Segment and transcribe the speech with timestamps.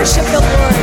[0.00, 0.79] worship the Lord.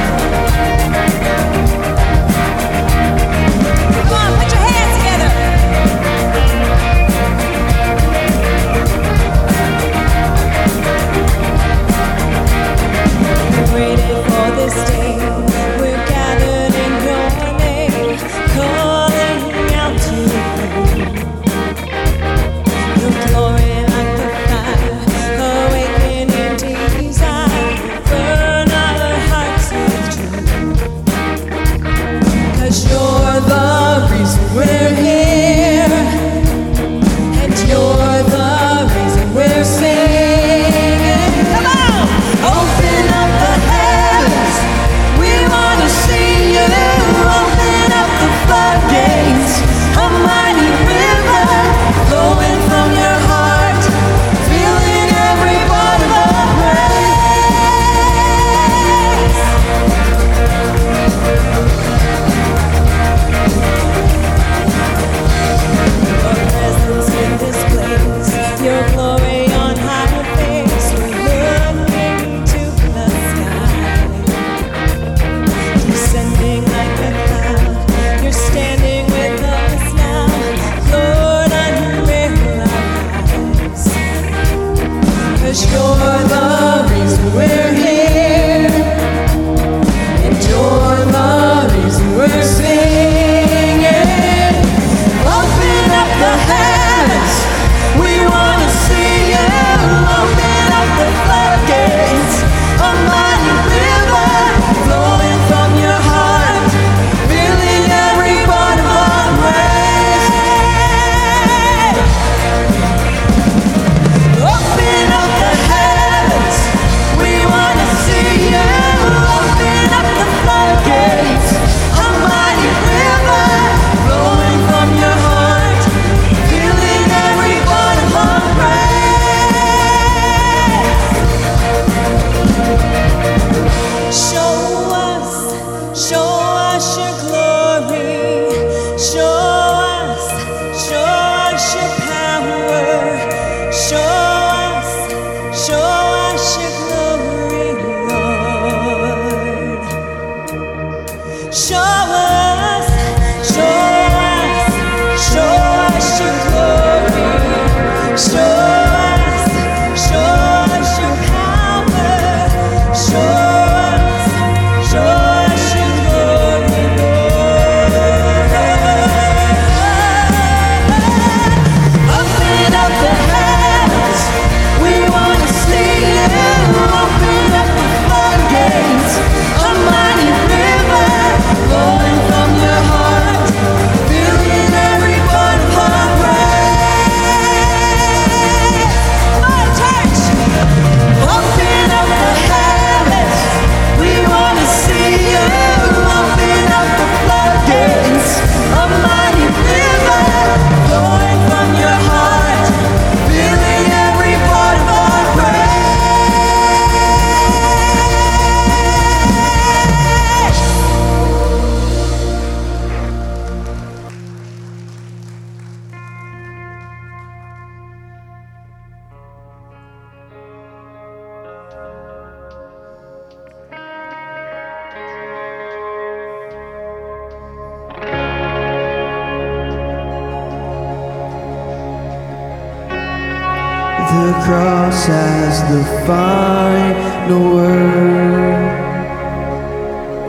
[235.48, 238.68] as the final word.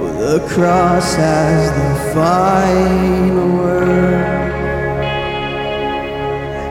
[0.00, 4.54] Oh, the cross has the final word.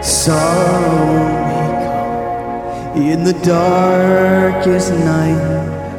[0.02, 1.08] Sorrow
[1.50, 5.43] may come in the darkest night,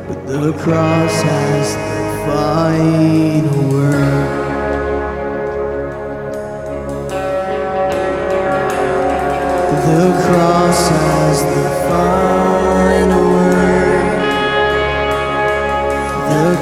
[0.09, 4.39] but the cross has the final word.
[9.89, 12.28] The cross has the fire.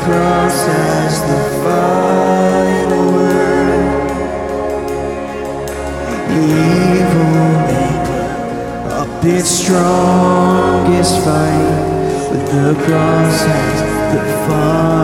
[0.04, 4.06] cross as the final word.
[6.30, 6.42] The
[6.96, 8.28] evil maker
[9.00, 13.78] up its strongest fight with the cross has
[14.14, 14.95] the final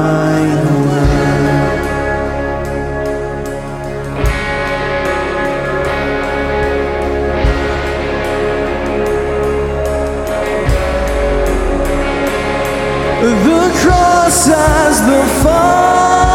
[14.32, 16.31] cross has the final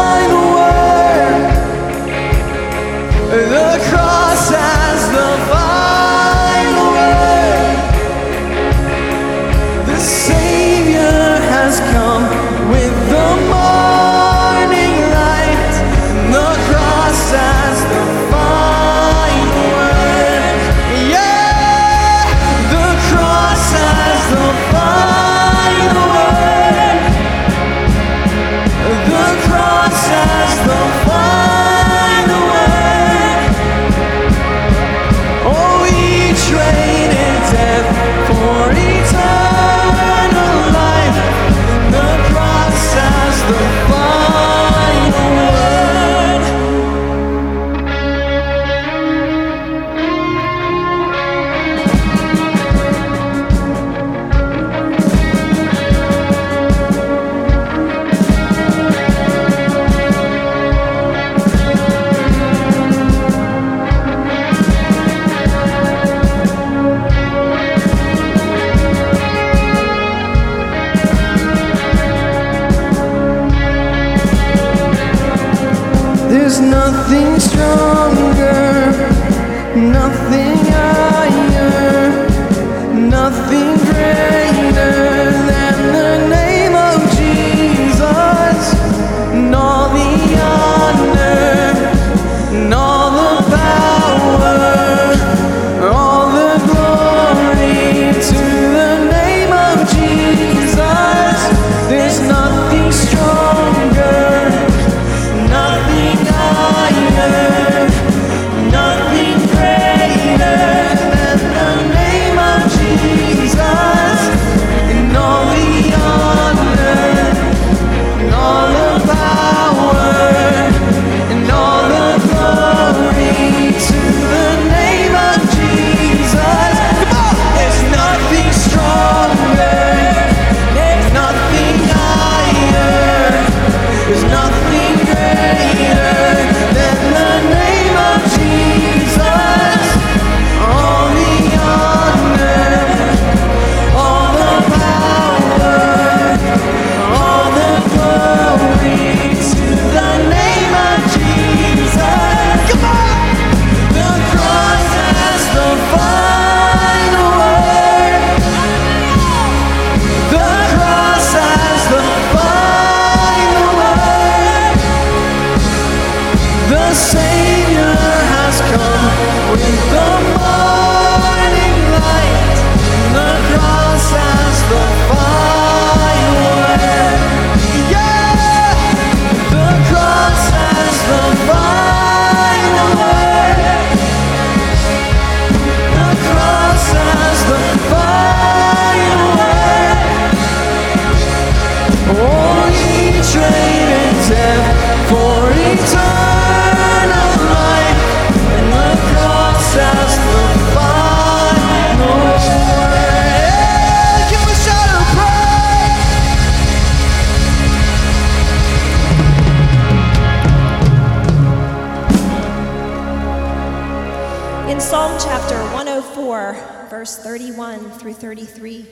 [214.68, 218.84] In Psalm chapter 104, verse 31 through 33,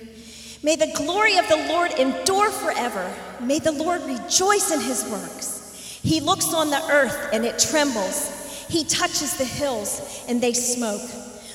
[0.63, 3.15] may the glory of the Lord endure forever.
[3.41, 6.01] May the Lord rejoice in his works.
[6.03, 8.67] He looks on the earth and it trembles.
[8.71, 11.03] He touches the hills and they smoke.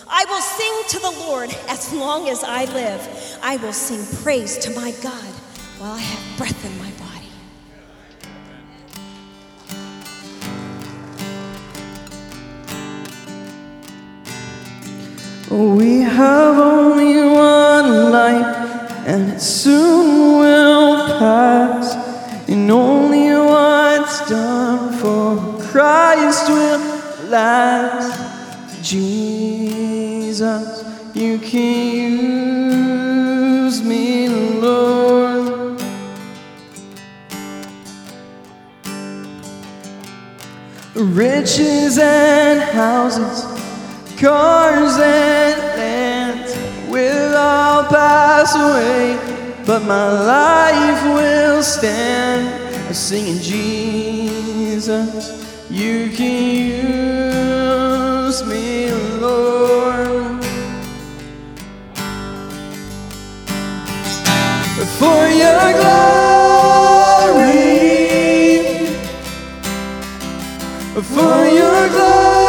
[0.07, 3.39] I will sing to the Lord as long as I live.
[3.41, 5.33] I will sing praise to my God
[5.79, 6.80] while I have breath in my
[15.51, 21.93] We have only one life, and it soon will pass.
[22.47, 26.79] And only what's done for Christ will
[27.29, 28.81] last.
[28.81, 32.13] Jesus, you can
[33.67, 35.81] use me, Lord.
[40.95, 43.43] Riches and houses,
[44.21, 46.53] Cars and lands
[46.87, 49.17] will all pass away,
[49.65, 52.95] but my life will stand.
[52.95, 55.09] Singing, Jesus,
[55.71, 56.55] you can
[58.27, 60.43] use me, Lord.
[64.99, 66.61] For your glory,
[71.01, 72.40] for your glory.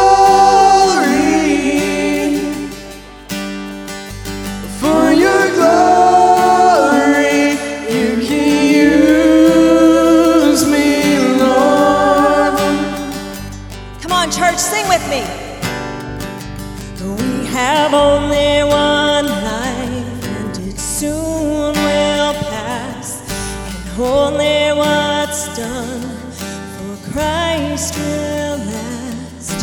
[17.03, 23.21] We have only one life, and it soon will pass.
[23.67, 29.59] And only what's done for Christ will last.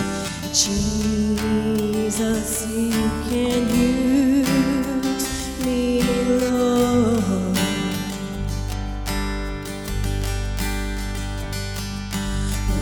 [0.52, 5.26] Jesus, you can use
[5.64, 7.56] me, Lord.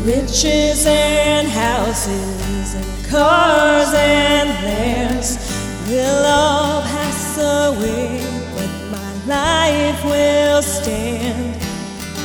[0.04, 2.38] Riches and houses
[3.10, 5.38] cars and lands
[5.88, 8.20] will all pass away,
[8.54, 11.54] but my life will stand.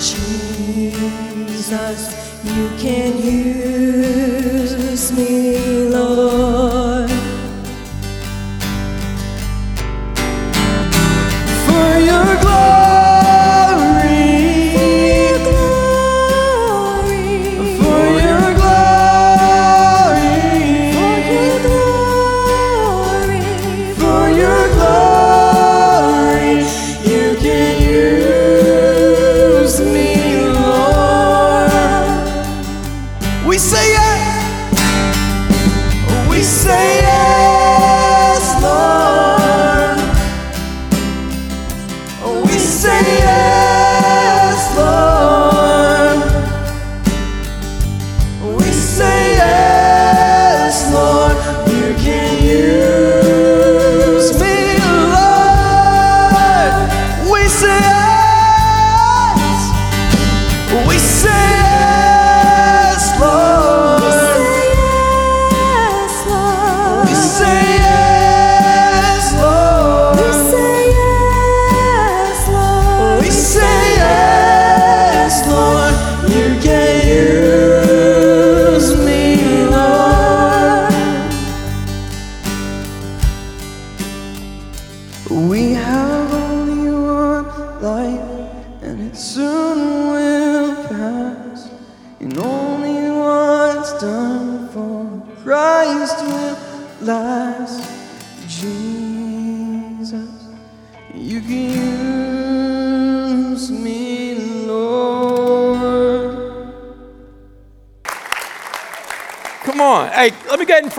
[0.09, 2.01] Jesus,
[2.43, 4.65] you can use
[5.13, 6.52] me, Lord.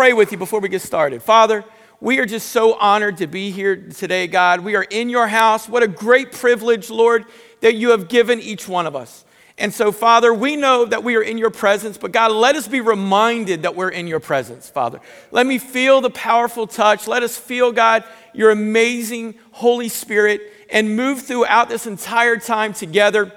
[0.05, 1.23] Pray with you before we get started.
[1.23, 1.65] Father,
[1.99, 4.61] we are just so honored to be here today, God.
[4.61, 5.67] We are in your house.
[5.67, 7.25] What a great privilege, Lord,
[7.63, 9.25] that you have given each one of us.
[9.57, 12.69] And so, Father, we know that we are in your presence, but God, let us
[12.69, 15.01] be reminded that we're in your presence, Father.
[15.31, 17.09] Let me feel the powerful touch.
[17.09, 23.33] Let us feel, God, your amazing Holy Spirit and move throughout this entire time together,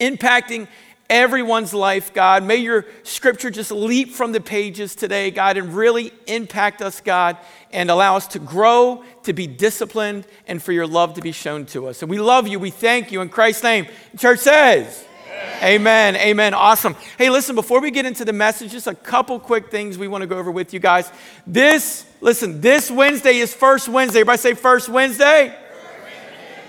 [0.00, 0.68] impacting
[1.12, 2.42] everyone's life, God.
[2.42, 7.36] May your scripture just leap from the pages today, God, and really impact us, God,
[7.70, 11.66] and allow us to grow, to be disciplined, and for your love to be shown
[11.66, 12.00] to us.
[12.00, 12.58] And we love you.
[12.58, 13.20] We thank you.
[13.20, 15.04] In Christ's name, church says,
[15.62, 16.16] Amen.
[16.16, 16.54] Amen.
[16.54, 16.96] Awesome.
[17.18, 20.22] Hey, listen, before we get into the message, just a couple quick things we want
[20.22, 21.12] to go over with you guys.
[21.46, 24.20] This, listen, this Wednesday is First Wednesday.
[24.20, 25.54] Everybody say First Wednesday.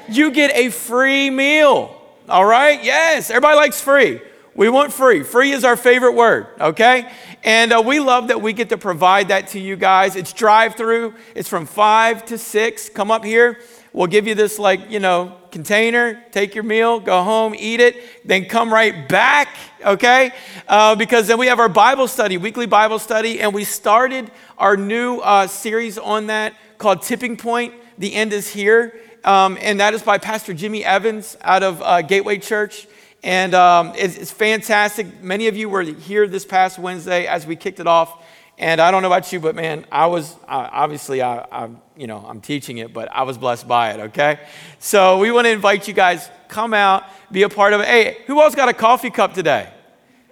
[0.09, 1.97] You get a free meal.
[2.27, 2.83] All right?
[2.83, 3.29] Yes.
[3.29, 4.19] Everybody likes free.
[4.55, 5.23] We want free.
[5.23, 7.11] Free is our favorite word, okay?
[7.43, 10.15] And uh, we love that we get to provide that to you guys.
[10.15, 12.89] It's drive through, it's from 5 to 6.
[12.89, 13.59] Come up here.
[13.93, 16.23] We'll give you this, like, you know, container.
[16.31, 17.95] Take your meal, go home, eat it,
[18.25, 19.49] then come right back,
[19.83, 20.31] okay?
[20.67, 24.29] Uh, because then we have our Bible study, weekly Bible study, and we started
[24.59, 27.73] our new uh, series on that called Tipping Point.
[27.97, 28.99] The end is here.
[29.23, 32.87] Um, and that is by Pastor Jimmy Evans out of uh, Gateway Church.
[33.23, 35.23] And um, it's, it's fantastic.
[35.23, 38.21] Many of you were here this past Wednesday as we kicked it off.
[38.57, 42.23] And I don't know about you, but man, I was obviously I, I, you know,
[42.27, 43.99] I'm teaching it, but I was blessed by it.
[43.99, 44.39] Okay,
[44.77, 47.87] so we want to invite you guys come out, be a part of it.
[47.87, 49.73] Hey, who else got a coffee cup today?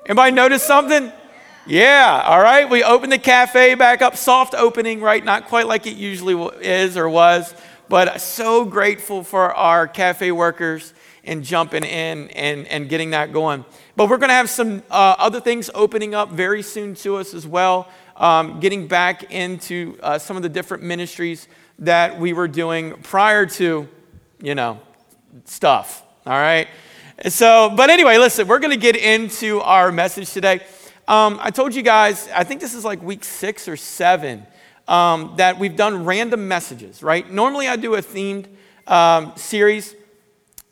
[0.05, 1.11] Anybody notice something?
[1.65, 2.69] Yeah, all right.
[2.69, 5.23] We opened the cafe back up, soft opening, right?
[5.23, 7.55] Not quite like it usually is or was,
[7.89, 13.63] but so grateful for our cafe workers and jumping in and, and getting that going.
[13.95, 17.33] But we're going to have some uh, other things opening up very soon to us
[17.33, 21.47] as well, um, getting back into uh, some of the different ministries
[21.79, 23.87] that we were doing prior to,
[24.41, 24.79] you know,
[25.45, 26.03] stuff.
[26.25, 26.67] All right.
[27.27, 30.61] So, but anyway, listen, we're going to get into our message today.
[31.07, 34.45] um, I told you guys, I think this is like week six or seven,
[34.87, 37.29] um, that we've done random messages, right?
[37.31, 38.47] Normally I do a themed
[38.87, 39.95] um, series.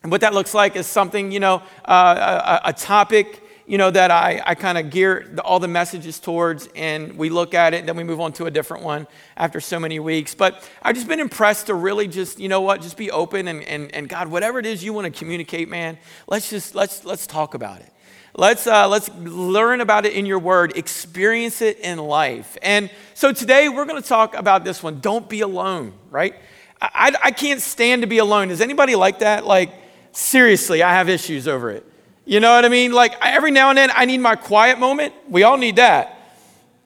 [0.04, 3.92] And what that looks like is something, you know, uh, a, a topic you know,
[3.92, 7.76] that I, I kind of gear the, all the messages towards, and we look at
[7.76, 9.06] it, and then we move on to a different one
[9.38, 10.34] after so many weeks.
[10.34, 13.62] But I've just been impressed to really just, you know what, just be open and,
[13.66, 17.28] and, and God, whatever it is you want to communicate, man, let's just, let's, let's
[17.28, 17.94] talk about it.
[18.36, 22.58] Let's, uh, let's learn about it in your word, experience it in life.
[22.64, 25.00] And so today we're going to talk about this one.
[25.00, 26.34] Don't be alone, right?
[26.82, 28.50] I, I, can't stand to be alone.
[28.50, 29.46] Is anybody like that?
[29.46, 29.74] Like,
[30.20, 31.86] seriously, I have issues over it.
[32.26, 32.92] You know what I mean?
[32.92, 35.14] Like every now and then, I need my quiet moment.
[35.28, 36.38] We all need that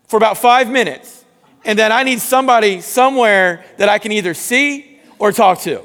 [0.07, 1.25] for about five minutes.
[1.65, 5.81] And then I need somebody somewhere that I can either see or talk to.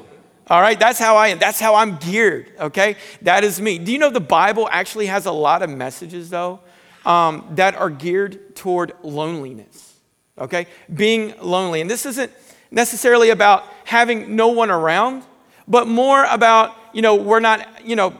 [0.47, 1.39] All right, that's how I am.
[1.39, 2.51] That's how I'm geared.
[2.59, 3.77] Okay, that is me.
[3.77, 6.59] Do you know the Bible actually has a lot of messages though
[7.05, 9.95] um, that are geared toward loneliness?
[10.37, 12.31] Okay, being lonely, and this isn't
[12.71, 15.23] necessarily about having no one around,
[15.69, 18.17] but more about you know we're not you know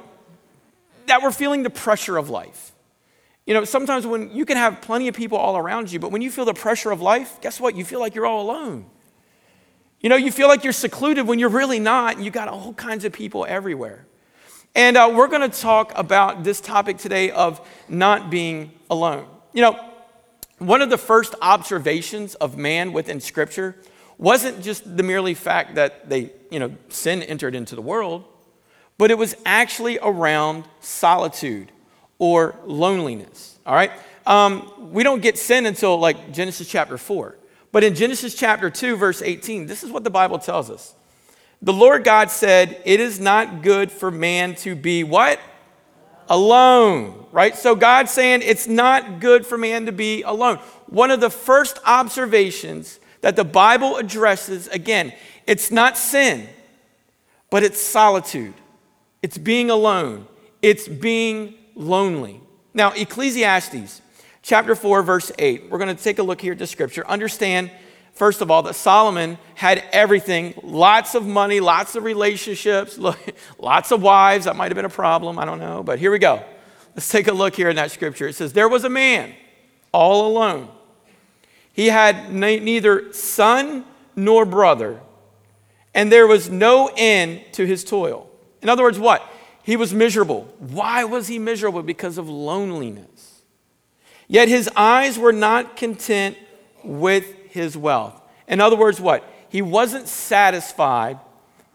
[1.07, 2.71] that we're feeling the pressure of life.
[3.45, 6.21] You know, sometimes when you can have plenty of people all around you, but when
[6.21, 7.75] you feel the pressure of life, guess what?
[7.75, 8.85] You feel like you're all alone.
[10.01, 12.73] You know, you feel like you're secluded when you're really not, and you got all
[12.73, 14.05] kinds of people everywhere.
[14.75, 19.27] And uh, we're going to talk about this topic today of not being alone.
[19.51, 19.89] You know,
[20.59, 23.75] one of the first observations of man within Scripture
[24.19, 28.25] wasn't just the merely fact that they, you know, sin entered into the world
[28.99, 31.71] but it was actually around solitude
[32.19, 33.57] or loneliness.
[33.65, 33.91] All right?
[34.27, 37.37] Um, we don't get sin until like Genesis chapter 4.
[37.71, 40.93] But in Genesis chapter 2, verse 18, this is what the Bible tells us.
[41.61, 45.39] The Lord God said, It is not good for man to be what?
[46.27, 47.55] Alone, right?
[47.55, 50.57] So God's saying it's not good for man to be alone.
[50.87, 55.13] One of the first observations that the Bible addresses, again,
[55.45, 56.47] it's not sin,
[57.49, 58.53] but it's solitude.
[59.21, 60.27] It's being alone,
[60.61, 62.41] it's being lonely.
[62.73, 64.01] Now, Ecclesiastes
[64.41, 67.05] chapter 4, verse 8, we're going to take a look here at the scripture.
[67.07, 67.71] Understand,
[68.13, 72.97] first of all, that Solomon had everything lots of money, lots of relationships,
[73.59, 74.45] lots of wives.
[74.45, 75.83] That might have been a problem, I don't know.
[75.83, 76.43] But here we go.
[76.95, 78.27] Let's take a look here in that scripture.
[78.27, 79.33] It says, There was a man
[79.91, 80.69] all alone.
[81.79, 84.99] He had neither son nor brother,
[85.93, 88.29] and there was no end to his toil.
[88.61, 89.25] In other words, what?
[89.63, 90.53] He was miserable.
[90.59, 91.81] Why was he miserable?
[91.81, 93.43] Because of loneliness.
[94.27, 96.35] Yet his eyes were not content
[96.83, 98.21] with his wealth.
[98.45, 99.23] In other words, what?
[99.47, 101.17] He wasn't satisfied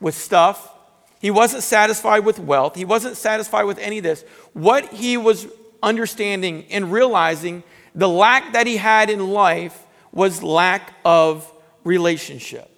[0.00, 0.70] with stuff.
[1.18, 2.74] He wasn't satisfied with wealth.
[2.74, 4.22] He wasn't satisfied with any of this.
[4.52, 5.46] What he was
[5.82, 7.62] understanding and realizing
[7.94, 9.80] the lack that he had in life
[10.14, 11.50] was lack of
[11.82, 12.70] relationship.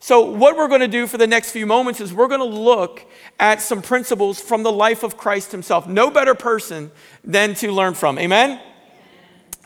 [0.00, 2.44] So, what we're going to do for the next few moments is we're going to
[2.44, 3.04] look
[3.40, 5.88] at some principles from the life of Christ himself.
[5.88, 6.90] No better person
[7.24, 8.18] than to learn from.
[8.18, 8.60] Amen?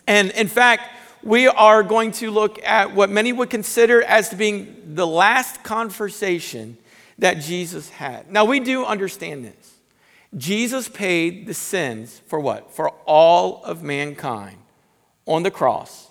[0.07, 0.85] And in fact,
[1.22, 6.79] we are going to look at what many would consider as being the last conversation
[7.18, 8.31] that Jesus had.
[8.33, 9.74] Now, we do understand this.
[10.37, 12.72] Jesus paid the sins for what?
[12.72, 14.57] For all of mankind
[15.26, 16.10] on the cross.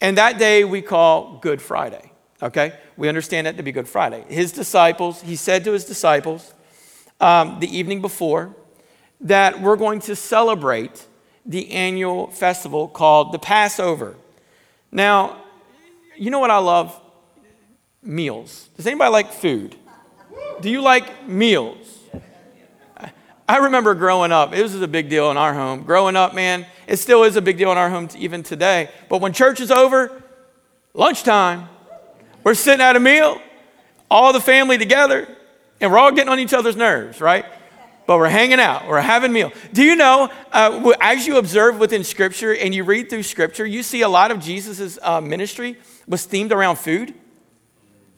[0.00, 2.12] And that day we call Good Friday.
[2.42, 2.78] Okay?
[2.96, 4.24] We understand that to be Good Friday.
[4.28, 6.54] His disciples, he said to his disciples
[7.20, 8.54] um, the evening before
[9.20, 11.06] that we're going to celebrate
[11.44, 14.16] the annual festival called the Passover.
[14.90, 15.42] Now,
[16.16, 16.98] you know what I love?
[18.02, 18.68] Meals.
[18.76, 19.76] Does anybody like food?
[20.60, 21.89] Do you like meals?
[23.50, 25.82] I remember growing up, it was a big deal in our home.
[25.82, 28.88] Growing up, man, it still is a big deal in our home even today.
[29.08, 30.22] But when church is over,
[30.94, 31.68] lunchtime,
[32.44, 33.42] we're sitting at a meal,
[34.08, 35.26] all the family together,
[35.80, 37.44] and we're all getting on each other's nerves, right?
[38.06, 39.50] But we're hanging out, we're having meal.
[39.72, 43.82] Do you know, uh, as you observe within Scripture and you read through Scripture, you
[43.82, 47.14] see a lot of Jesus' uh, ministry was themed around food?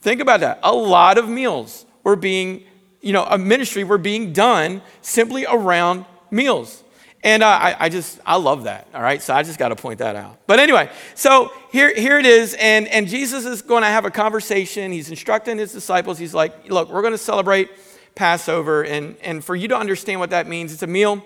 [0.02, 0.60] Think about that.
[0.62, 2.64] A lot of meals were being,
[3.02, 6.82] you know, a ministry were being done simply around meals.
[7.24, 9.22] And uh, I, I, just, I love that, all right?
[9.22, 10.38] So I just got to point that out.
[10.46, 14.10] But anyway, so here, here it is, and, and Jesus is going to have a
[14.10, 14.90] conversation.
[14.90, 16.18] He's instructing his disciples.
[16.18, 17.70] He's like, look, we're going to celebrate
[18.14, 21.22] Passover, and, and for you to understand what that means, it's a meal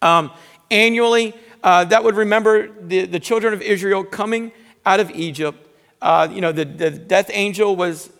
[0.00, 0.30] um,
[0.70, 4.52] annually uh, that would remember the, the children of Israel coming
[4.86, 5.58] out of Egypt.
[6.00, 8.10] Uh, you know, the, the death angel was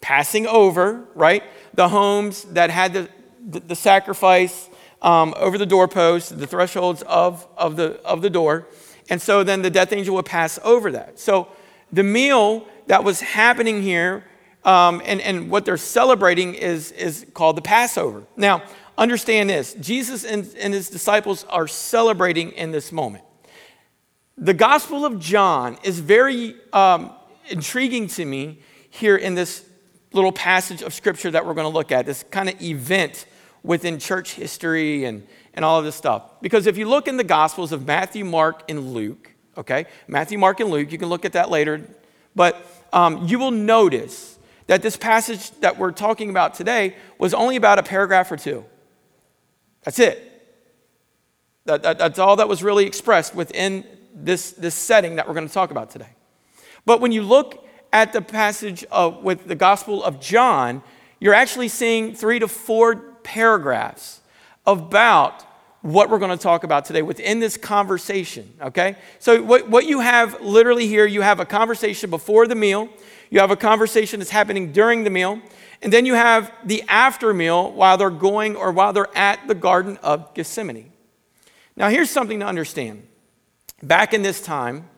[0.00, 1.42] passing over, right?
[1.74, 3.08] The homes that had the,
[3.48, 4.68] the, the sacrifice
[5.02, 8.66] um, over the doorpost, the thresholds of, of, the, of the door.
[9.08, 11.18] And so then the death angel would pass over that.
[11.18, 11.48] So
[11.92, 14.24] the meal that was happening here
[14.64, 18.24] um, and, and what they're celebrating is, is called the Passover.
[18.36, 18.62] Now,
[18.98, 23.24] understand this Jesus and, and his disciples are celebrating in this moment.
[24.36, 27.12] The Gospel of John is very um,
[27.48, 28.60] intriguing to me
[28.90, 29.64] here in this
[30.12, 33.26] little passage of Scripture that we're going to look at, this kind of event
[33.62, 36.40] within church history and, and all of this stuff.
[36.40, 40.60] Because if you look in the Gospels of Matthew, Mark, and Luke, okay, Matthew, Mark,
[40.60, 41.86] and Luke, you can look at that later,
[42.34, 47.56] but um, you will notice that this passage that we're talking about today was only
[47.56, 48.64] about a paragraph or two.
[49.82, 50.26] That's it.
[51.64, 55.46] That, that, that's all that was really expressed within this, this setting that we're going
[55.46, 56.08] to talk about today.
[56.84, 60.82] But when you look at the passage of, with the Gospel of John,
[61.18, 64.20] you're actually seeing three to four paragraphs
[64.66, 65.44] about
[65.82, 68.96] what we're going to talk about today within this conversation, okay?
[69.18, 72.88] So, what, what you have literally here, you have a conversation before the meal,
[73.30, 75.40] you have a conversation that's happening during the meal,
[75.82, 79.54] and then you have the after meal while they're going or while they're at the
[79.54, 80.92] Garden of Gethsemane.
[81.76, 83.06] Now, here's something to understand.
[83.82, 84.88] Back in this time,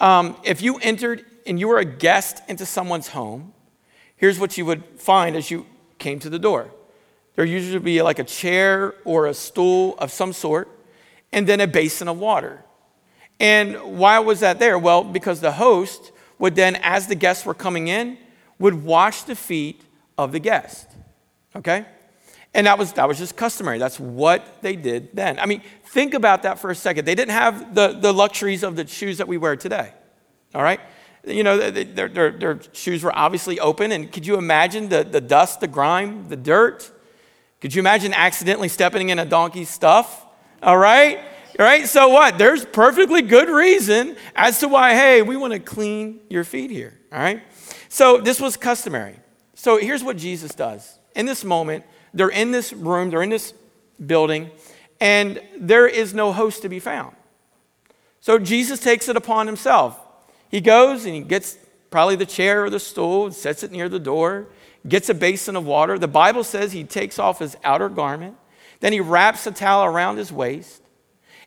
[0.00, 3.52] um, if you entered and you were a guest into someone's home,
[4.16, 5.66] here's what you would find as you
[5.98, 6.70] came to the door.
[7.34, 10.68] There usually would be like a chair or a stool of some sort,
[11.32, 12.62] and then a basin of water.
[13.40, 14.78] And why was that there?
[14.78, 18.18] Well, because the host would then, as the guests were coming in,
[18.58, 19.82] would wash the feet
[20.18, 20.88] of the guest.
[21.56, 21.86] Okay?
[22.54, 23.78] And that was, that was just customary.
[23.78, 25.38] That's what they did then.
[25.38, 27.06] I mean, think about that for a second.
[27.06, 29.92] They didn't have the, the luxuries of the shoes that we wear today.
[30.54, 30.80] All right?
[31.24, 33.92] You know, their, their, their shoes were obviously open.
[33.92, 36.90] And could you imagine the, the dust, the grime, the dirt?
[37.60, 40.26] Could you imagine accidentally stepping in a donkey's stuff?
[40.62, 41.18] All right?
[41.58, 41.86] All right?
[41.86, 42.38] So what?
[42.38, 46.98] There's perfectly good reason as to why, hey, we want to clean your feet here.
[47.12, 47.42] All right?
[47.88, 49.16] So this was customary.
[49.54, 50.98] So here's what Jesus does.
[51.14, 53.54] In this moment, they're in this room, they're in this
[54.04, 54.50] building,
[55.00, 57.14] and there is no host to be found.
[58.20, 59.98] So Jesus takes it upon himself.
[60.52, 61.56] He goes and he gets
[61.90, 64.46] probably the chair or the stool and sets it near the door,
[64.86, 65.98] gets a basin of water.
[65.98, 68.36] The Bible says he takes off his outer garment,
[68.80, 70.82] then he wraps a towel around his waist.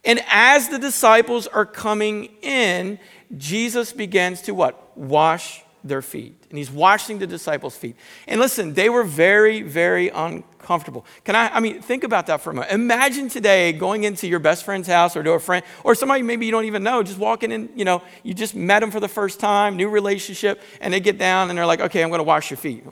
[0.04, 3.00] And as the disciples are coming in,
[3.38, 4.98] Jesus begins to what?
[4.98, 6.36] Wash their feet.
[6.50, 7.96] And he's washing the disciples' feet.
[8.28, 11.06] And listen, they were very, very uncomfortable.
[11.24, 12.74] Can I, I mean, think about that for a moment.
[12.74, 16.46] Imagine today going into your best friend's house or to a friend or somebody maybe
[16.46, 19.08] you don't even know, just walking in, you know, you just met them for the
[19.08, 22.24] first time, new relationship, and they get down and they're like, okay, I'm going to
[22.24, 22.84] wash your feet.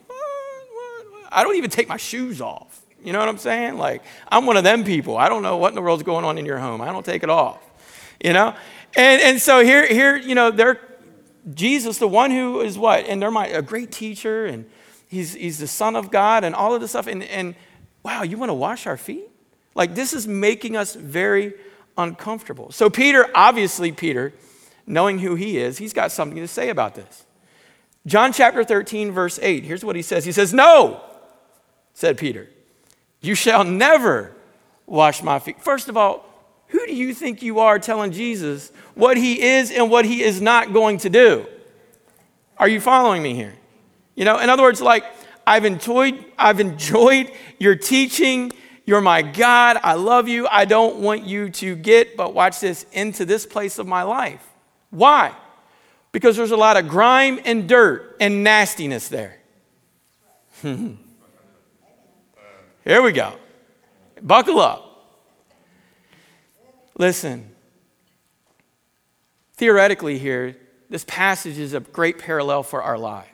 [1.31, 2.81] I don't even take my shoes off.
[3.03, 3.77] You know what I'm saying?
[3.77, 5.17] Like, I'm one of them people.
[5.17, 6.79] I don't know what in the world's going on in your home.
[6.79, 7.59] I don't take it off.
[8.23, 8.55] You know?
[8.95, 10.79] And, and so here, here, you know, they're
[11.53, 13.05] Jesus, the one who is what?
[13.05, 14.65] And they're my, a great teacher, and
[15.07, 17.07] he's, he's the Son of God, and all of this stuff.
[17.07, 17.55] And, and
[18.03, 19.29] wow, you want to wash our feet?
[19.75, 21.53] Like, this is making us very
[21.97, 22.71] uncomfortable.
[22.71, 24.33] So, Peter, obviously, Peter,
[24.85, 27.25] knowing who he is, he's got something to say about this.
[28.05, 31.01] John chapter 13, verse 8, here's what he says He says, No,
[31.93, 32.49] said Peter,
[33.21, 34.33] you shall never
[34.85, 35.61] wash my feet.
[35.61, 36.25] First of all,
[36.73, 40.41] who do you think you are telling Jesus what he is and what he is
[40.41, 41.45] not going to do?
[42.57, 43.53] Are you following me here?
[44.15, 45.05] You know, in other words, like,
[45.45, 48.51] I've enjoyed, I've enjoyed your teaching.
[48.87, 49.77] You're my God.
[49.83, 50.47] I love you.
[50.47, 54.43] I don't want you to get, but watch this, into this place of my life.
[54.89, 55.35] Why?
[56.11, 59.37] Because there's a lot of grime and dirt and nastiness there.
[60.63, 60.97] Here
[63.03, 63.33] we go.
[64.23, 64.92] Buckle up.
[66.97, 67.49] Listen,
[69.55, 70.55] theoretically, here,
[70.89, 73.29] this passage is a great parallel for our lives.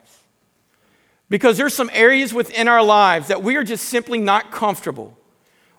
[1.28, 5.16] Because there's some areas within our lives that we are just simply not comfortable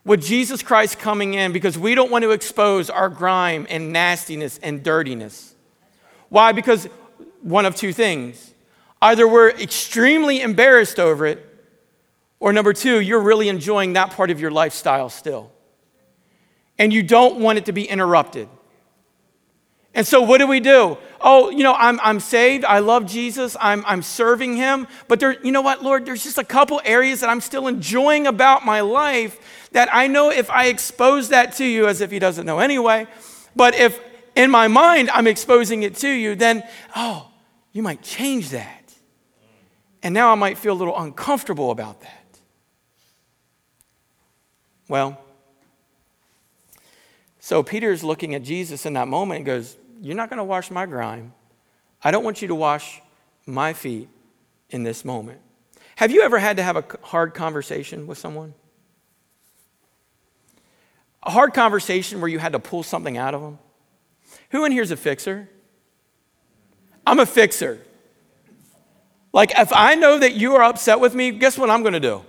[0.05, 4.59] with Jesus Christ coming in because we don't want to expose our grime and nastiness
[4.63, 5.55] and dirtiness.
[6.29, 6.51] Why?
[6.53, 6.87] Because
[7.41, 8.53] one of two things.
[9.01, 11.47] Either we're extremely embarrassed over it,
[12.39, 15.51] or number two, you're really enjoying that part of your lifestyle still
[16.81, 18.49] and you don't want it to be interrupted.
[19.93, 20.97] And so, what do we do?
[21.19, 22.65] Oh, you know, I'm, I'm saved.
[22.65, 23.55] I love Jesus.
[23.59, 24.87] I'm, I'm serving him.
[25.07, 26.07] But there, you know what, Lord?
[26.07, 30.31] There's just a couple areas that I'm still enjoying about my life that I know
[30.31, 33.05] if I expose that to you, as if he doesn't know anyway,
[33.55, 34.01] but if
[34.35, 36.63] in my mind I'm exposing it to you, then,
[36.95, 37.29] oh,
[37.73, 38.91] you might change that.
[40.01, 42.39] And now I might feel a little uncomfortable about that.
[44.87, 45.21] Well,
[47.51, 50.71] So Peter's looking at Jesus in that moment and goes, You're not going to wash
[50.71, 51.33] my grime.
[52.01, 53.01] I don't want you to wash
[53.45, 54.07] my feet
[54.69, 55.41] in this moment.
[55.97, 58.53] Have you ever had to have a hard conversation with someone?
[61.23, 63.59] A hard conversation where you had to pull something out of them?
[64.51, 65.49] Who in here is a fixer?
[67.05, 67.81] I'm a fixer.
[69.33, 71.99] Like if I know that you are upset with me, guess what I'm going to
[71.99, 72.23] do?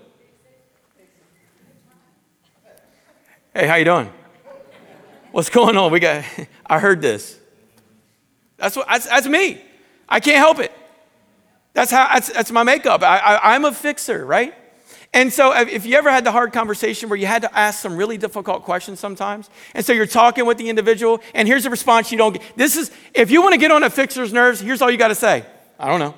[3.55, 4.13] Hey, how you doing?
[5.33, 5.91] What's going on?
[5.91, 6.25] We got
[6.67, 7.39] I heard this.
[8.59, 9.61] That's what that's, that's me.
[10.09, 10.73] I can't help it.
[11.75, 13.03] That's how that's, that's my makeup.
[13.03, 14.55] I, I, I'm a fixer, right?
[15.15, 17.97] And so, if you ever had the hard conversation where you had to ask some
[17.97, 22.11] really difficult questions sometimes, and so you're talking with the individual, and here's a response
[22.11, 22.57] you don't get.
[22.57, 25.09] This is, if you want to get on a fixer's nerves, here's all you got
[25.09, 25.45] to say
[25.79, 26.15] I don't know.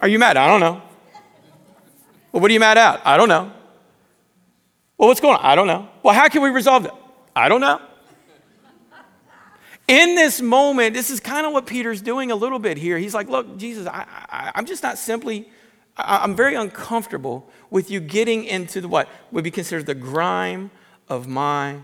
[0.00, 0.36] Are you mad?
[0.36, 0.82] I don't know.
[2.30, 3.04] Well, what are you mad at?
[3.04, 3.52] I don't know.
[4.98, 5.44] Well, what's going on?
[5.44, 5.88] I don't know.
[6.02, 6.92] Well, how can we resolve it?
[7.34, 7.80] I don't know.
[9.86, 12.96] In this moment, this is kind of what Peter's doing a little bit here.
[12.96, 15.50] He's like, Look, Jesus, I, I, I'm just not simply
[15.96, 20.70] I'm very uncomfortable with you getting into the, what would be considered the grime
[21.08, 21.78] of my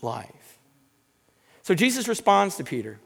[0.00, 0.58] life.
[1.62, 2.98] So Jesus responds to Peter,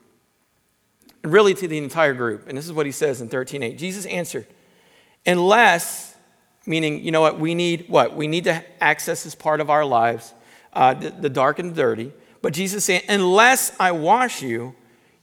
[1.23, 2.49] and really to the entire group.
[2.49, 3.77] And this is what he says in 13:8.
[3.77, 4.47] Jesus answered,
[5.27, 6.16] unless,
[6.67, 8.17] meaning, you know what, we need what?
[8.17, 10.35] We need to access this part of our lives,
[10.73, 12.13] uh, the, the dark and the dirty.
[12.43, 14.75] But Jesus saying, unless I wash you,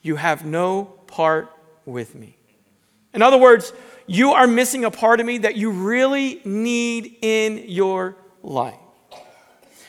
[0.01, 1.51] you have no part
[1.86, 2.38] with me.
[3.13, 3.71] In other words,
[4.08, 8.75] you are missing a part of me that you really need in your life.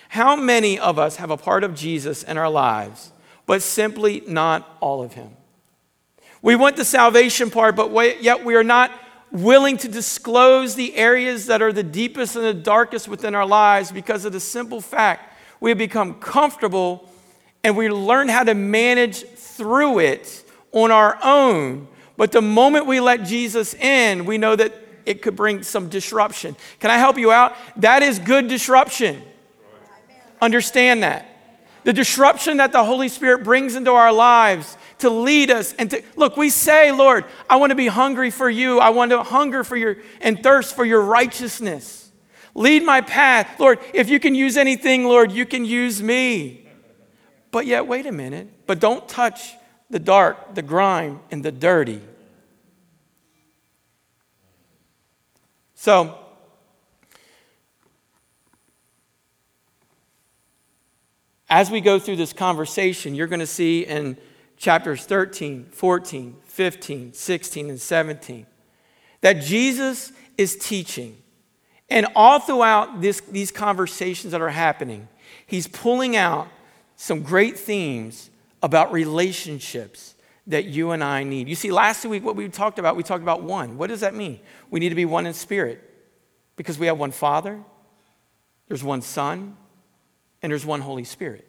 [0.09, 3.11] How many of us have a part of Jesus in our lives,
[3.47, 5.31] but simply not all of him?
[6.41, 8.93] We want the salvation part, but yet we are not
[9.35, 13.93] willing to disclose the areas that are the deepest and the darkest within our lives
[13.93, 17.07] because of the simple fact we have become comfortable
[17.63, 23.01] and we learn how to manage through it on our own but the moment we
[23.01, 24.73] let Jesus in, we know that
[25.05, 26.57] it could bring some disruption.
[26.81, 27.55] Can I help you out?
[27.77, 29.23] That is good disruption.
[30.41, 31.29] Understand that.
[31.83, 36.03] The disruption that the Holy Spirit brings into our lives to lead us and to
[36.17, 38.79] look, we say, Lord, I want to be hungry for you.
[38.81, 42.11] I want to hunger for your and thirst for your righteousness.
[42.55, 43.59] Lead my path.
[43.59, 46.69] Lord, if you can use anything, Lord, you can use me.
[47.51, 48.49] But yet, wait a minute.
[48.67, 49.55] But don't touch
[49.91, 52.01] the dark, the grime, and the dirty.
[55.75, 56.19] So,
[61.51, 64.17] as we go through this conversation, you're going to see in
[64.65, 68.47] chapters 13, 14, 15, 16, and 17
[69.21, 71.19] that Jesus is teaching.
[71.91, 75.07] And all throughout this, these conversations that are happening,
[75.47, 76.49] he's pulling out
[76.97, 78.31] some great themes
[78.63, 80.15] about relationships
[80.47, 81.47] that you and I need.
[81.47, 83.77] You see, last week, what we talked about, we talked about one.
[83.77, 84.41] What does that mean?
[84.71, 85.83] We need to be one in spirit
[86.57, 87.63] because we have one Father,
[88.69, 89.59] there's one Son,
[90.41, 91.47] and there's one Holy Spirit.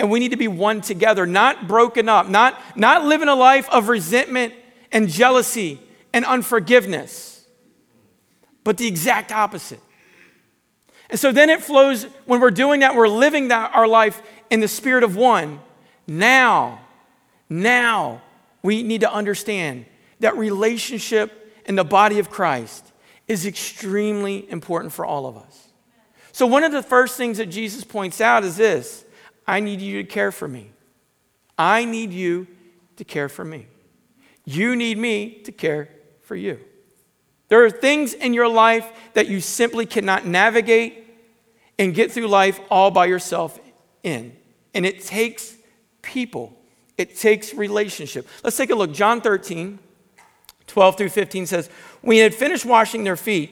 [0.00, 3.68] And we need to be one together, not broken up, not, not living a life
[3.68, 4.54] of resentment
[4.90, 5.78] and jealousy
[6.14, 7.46] and unforgiveness,
[8.64, 9.80] but the exact opposite.
[11.10, 14.60] And so then it flows, when we're doing that, we're living that, our life in
[14.60, 15.60] the spirit of one
[16.06, 16.80] now,
[17.50, 18.22] now,
[18.62, 19.84] we need to understand
[20.20, 22.90] that relationship in the body of Christ
[23.28, 25.68] is extremely important for all of us.
[26.32, 29.04] So, one of the first things that Jesus points out is this
[29.50, 30.70] I need you to care for me.
[31.58, 32.46] I need you
[32.98, 33.66] to care for me.
[34.44, 35.88] You need me to care
[36.22, 36.60] for you.
[37.48, 41.04] There are things in your life that you simply cannot navigate
[41.80, 43.58] and get through life all by yourself
[44.04, 44.36] in.
[44.72, 45.56] And it takes
[46.00, 46.56] people,
[46.96, 48.28] it takes relationship.
[48.44, 48.92] Let's take a look.
[48.92, 49.80] John 13,
[50.68, 51.68] 12 through 15 says,
[52.02, 53.50] When he had finished washing their feet,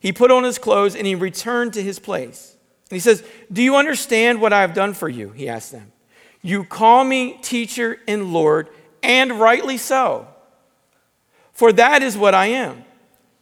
[0.00, 2.55] he put on his clothes and he returned to his place.
[2.90, 5.30] He says, Do you understand what I have done for you?
[5.30, 5.92] He asked them.
[6.42, 8.68] You call me teacher and Lord,
[9.02, 10.28] and rightly so.
[11.52, 12.84] For that is what I am.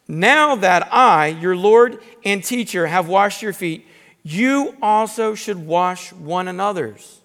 [0.07, 3.85] Now that I, your Lord and teacher, have washed your feet,
[4.23, 7.21] you also should wash one another's.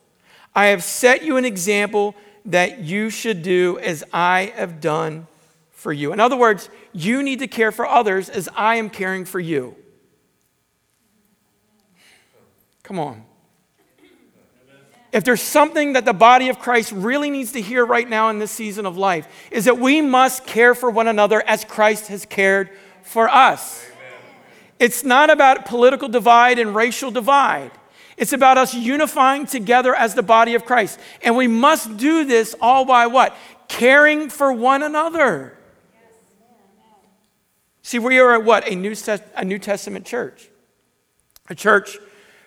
[0.54, 2.14] I have set you an example
[2.46, 5.26] that you should do as I have done
[5.70, 6.12] for you.
[6.12, 9.76] In other words, you need to care for others as I am caring for you.
[12.90, 13.24] Come on.
[15.12, 18.40] If there's something that the body of Christ really needs to hear right now in
[18.40, 22.26] this season of life, is that we must care for one another as Christ has
[22.26, 22.68] cared
[23.04, 23.86] for us.
[24.80, 27.70] It's not about political divide and racial divide.
[28.16, 30.98] It's about us unifying together as the body of Christ.
[31.22, 33.36] And we must do this all by what?
[33.68, 35.56] Caring for one another.
[37.82, 38.66] See, we are at what?
[38.66, 38.96] A New,
[39.36, 40.48] a New Testament church.
[41.48, 41.96] A church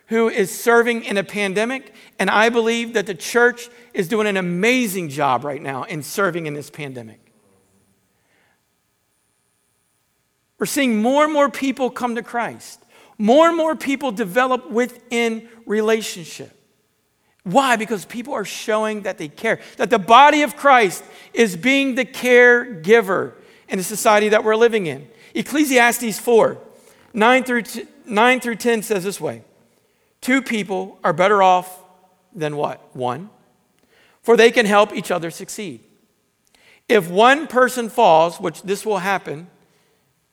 [0.07, 1.93] who is serving in a pandemic.
[2.19, 6.45] And I believe that the church is doing an amazing job right now in serving
[6.45, 7.19] in this pandemic.
[10.59, 12.83] We're seeing more and more people come to Christ.
[13.17, 16.57] More and more people develop within relationship.
[17.43, 17.75] Why?
[17.75, 22.05] Because people are showing that they care, that the body of Christ is being the
[22.05, 23.33] caregiver
[23.67, 25.07] in the society that we're living in.
[25.33, 26.57] Ecclesiastes 4
[27.15, 27.63] 9 through,
[28.05, 29.43] 9 through 10 says this way
[30.23, 31.83] Two people are better off
[32.33, 32.95] than what?
[32.95, 33.29] One.
[34.21, 35.81] For they can help each other succeed.
[36.87, 39.47] If one person falls, which this will happen,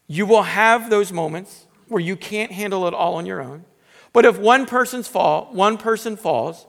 [0.07, 3.64] you will have those moments where you can't handle it all on your own.
[4.12, 6.68] But if one person's fall, one person falls,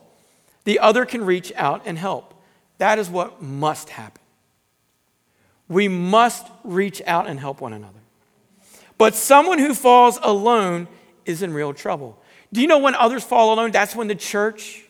[0.64, 2.34] the other can reach out and help.
[2.78, 4.20] That is what must happen.
[5.68, 8.00] We must reach out and help one another.
[8.98, 10.88] But someone who falls alone
[11.24, 12.20] is in real trouble.
[12.52, 13.70] Do you know when others fall alone?
[13.70, 14.84] That's when the church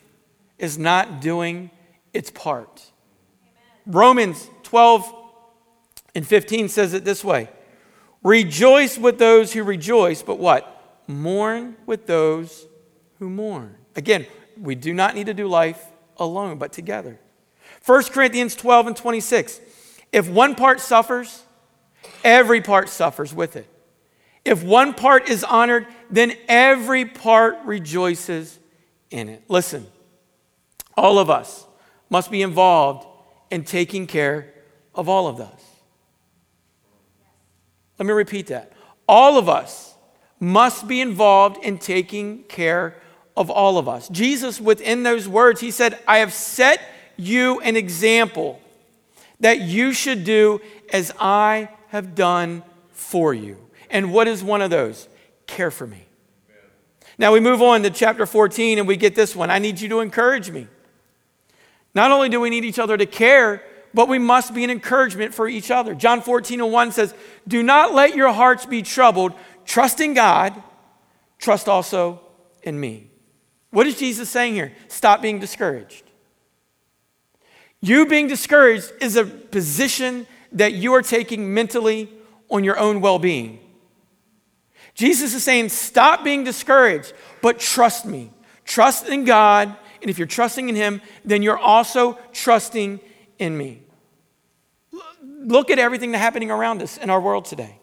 [0.57, 1.71] is not doing
[2.13, 2.83] its part.
[3.41, 3.95] Amen.
[3.95, 5.13] Romans 12
[6.15, 7.49] and 15 says it this way
[8.23, 10.69] Rejoice with those who rejoice, but what?
[11.07, 12.65] Mourn with those
[13.19, 13.75] who mourn.
[13.95, 14.25] Again,
[14.57, 15.83] we do not need to do life
[16.17, 17.19] alone, but together.
[17.85, 19.59] 1 Corinthians 12 and 26.
[20.11, 21.43] If one part suffers,
[22.23, 23.67] every part suffers with it.
[24.45, 28.59] If one part is honored, then every part rejoices
[29.09, 29.43] in it.
[29.47, 29.87] Listen,
[30.97, 31.65] all of us
[32.09, 33.07] must be involved
[33.49, 34.53] in taking care
[34.93, 35.63] of all of us.
[37.97, 38.73] Let me repeat that.
[39.07, 39.95] All of us
[40.39, 42.95] must be involved in taking care
[43.37, 44.09] of all of us.
[44.09, 46.81] Jesus, within those words, he said, I have set
[47.15, 48.59] you an example
[49.39, 53.57] that you should do as I have done for you.
[53.93, 55.07] And what is one of those?
[55.47, 56.07] Care for me.
[57.17, 59.51] Now we move on to chapter 14 and we get this one.
[59.51, 60.67] I need you to encourage me.
[61.93, 65.35] Not only do we need each other to care, but we must be an encouragement
[65.35, 65.93] for each other.
[65.93, 67.13] John 14 and 1 says,
[67.47, 69.33] Do not let your hearts be troubled.
[69.65, 70.61] Trust in God,
[71.37, 72.19] trust also
[72.63, 73.11] in me.
[73.69, 74.73] What is Jesus saying here?
[74.87, 76.03] Stop being discouraged.
[77.79, 82.09] You being discouraged is a position that you are taking mentally
[82.49, 83.59] on your own well being.
[84.93, 88.31] Jesus is saying, stop being discouraged, but trust me.
[88.65, 89.75] Trust in God.
[90.01, 92.99] And if you're trusting in Him, then you're also trusting
[93.39, 93.81] in me.
[95.21, 97.79] Look at everything that's happening around us in our world today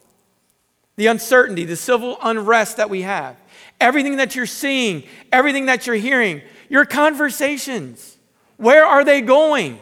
[1.01, 3.35] the uncertainty, the civil unrest that we have,
[3.81, 8.19] everything that you're seeing, everything that you're hearing, your conversations.
[8.59, 9.79] Where are they going?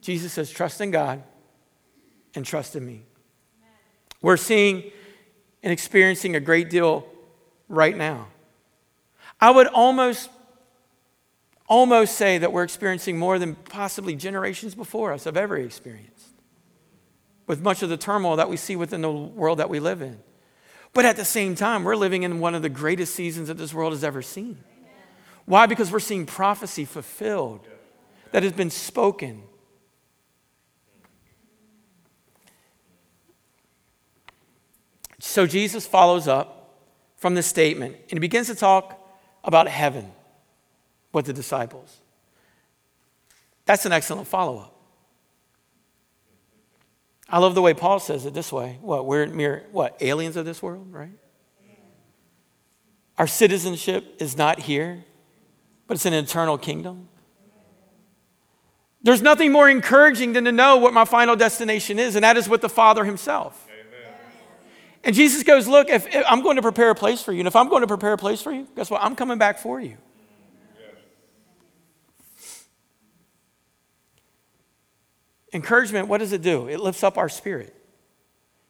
[0.00, 1.24] Jesus says, trust in God
[2.36, 3.02] and trust in me.
[4.20, 4.90] We're seeing
[5.62, 7.06] and experiencing a great deal
[7.68, 8.28] right now.
[9.40, 10.30] I would almost
[11.68, 16.28] almost say that we're experiencing more than possibly generations before us have ever experienced
[17.46, 20.18] with much of the turmoil that we see within the world that we live in.
[20.92, 23.74] But at the same time, we're living in one of the greatest seasons that this
[23.74, 24.58] world has ever seen.
[25.44, 25.66] Why?
[25.66, 27.66] Because we're seeing prophecy fulfilled
[28.32, 29.42] that has been spoken.
[35.20, 36.76] So Jesus follows up
[37.16, 38.98] from this statement and he begins to talk
[39.44, 40.12] about heaven
[41.12, 42.00] with the disciples.
[43.64, 44.74] That's an excellent follow up.
[47.28, 48.78] I love the way Paul says it this way.
[48.80, 51.12] What, we're mere, what, aliens of this world, right?
[53.18, 55.04] Our citizenship is not here,
[55.86, 57.08] but it's an eternal kingdom.
[59.02, 62.48] There's nothing more encouraging than to know what my final destination is, and that is
[62.48, 63.67] with the Father Himself.
[65.04, 67.48] And Jesus goes, Look, if, if, I'm going to prepare a place for you, and
[67.48, 69.02] if I'm going to prepare a place for you, guess what?
[69.02, 69.96] I'm coming back for you.
[75.52, 76.68] Encouragement, what does it do?
[76.68, 77.74] It lifts up our spirit.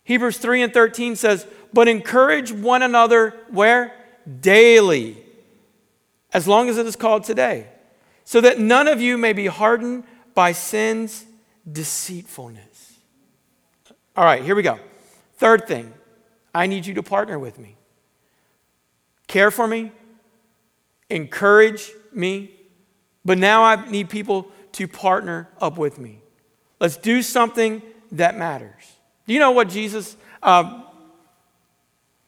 [0.04, 3.94] Hebrews 3 and 13 says, But encourage one another where?
[4.40, 5.16] Daily,
[6.32, 7.66] as long as it is called today,
[8.24, 10.04] so that none of you may be hardened
[10.34, 11.24] by sin's
[11.70, 12.98] deceitfulness.
[14.16, 14.78] All right, here we go.
[15.36, 15.92] Third thing,
[16.54, 17.76] I need you to partner with me.
[19.26, 19.92] Care for me,
[21.10, 22.50] encourage me,
[23.24, 26.20] but now I need people to partner up with me.
[26.80, 27.82] Let's do something
[28.12, 28.92] that matters.
[29.26, 30.82] Do you know what Jesus, uh,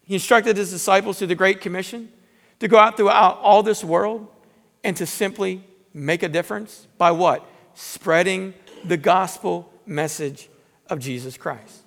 [0.02, 2.10] He instructed his disciples through the Great Commission
[2.58, 4.26] to go out throughout all this world
[4.84, 5.64] and to simply
[5.94, 7.46] make a difference by what?
[7.74, 8.52] Spreading
[8.84, 10.48] the gospel message
[10.88, 11.82] of Jesus Christ.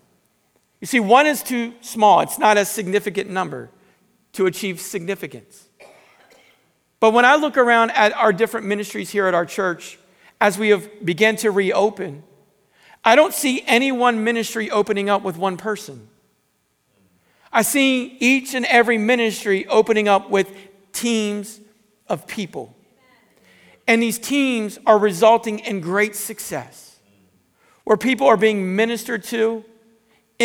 [0.83, 3.69] You see, one is too small, it's not a significant number
[4.33, 5.69] to achieve significance.
[6.99, 9.97] But when I look around at our different ministries here at our church,
[10.41, 12.23] as we have begun to reopen,
[13.01, 16.09] I don't see any one ministry opening up with one person.
[17.49, 20.53] I see each and every ministry opening up with
[20.91, 21.61] teams
[22.09, 22.75] of people.
[23.87, 26.99] And these teams are resulting in great success,
[27.85, 29.63] where people are being ministered to,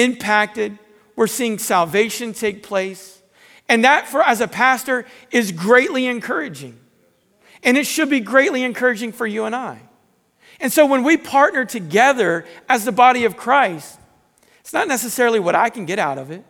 [0.05, 0.78] impacted.
[1.16, 3.20] We're seeing salvation take place.
[3.68, 6.78] And that, for as a pastor, is greatly encouraging.
[7.62, 9.80] And it should be greatly encouraging for you and I.
[10.61, 13.99] And so when we partner together as the body of Christ,
[14.61, 16.44] it's not necessarily what I can get out of it,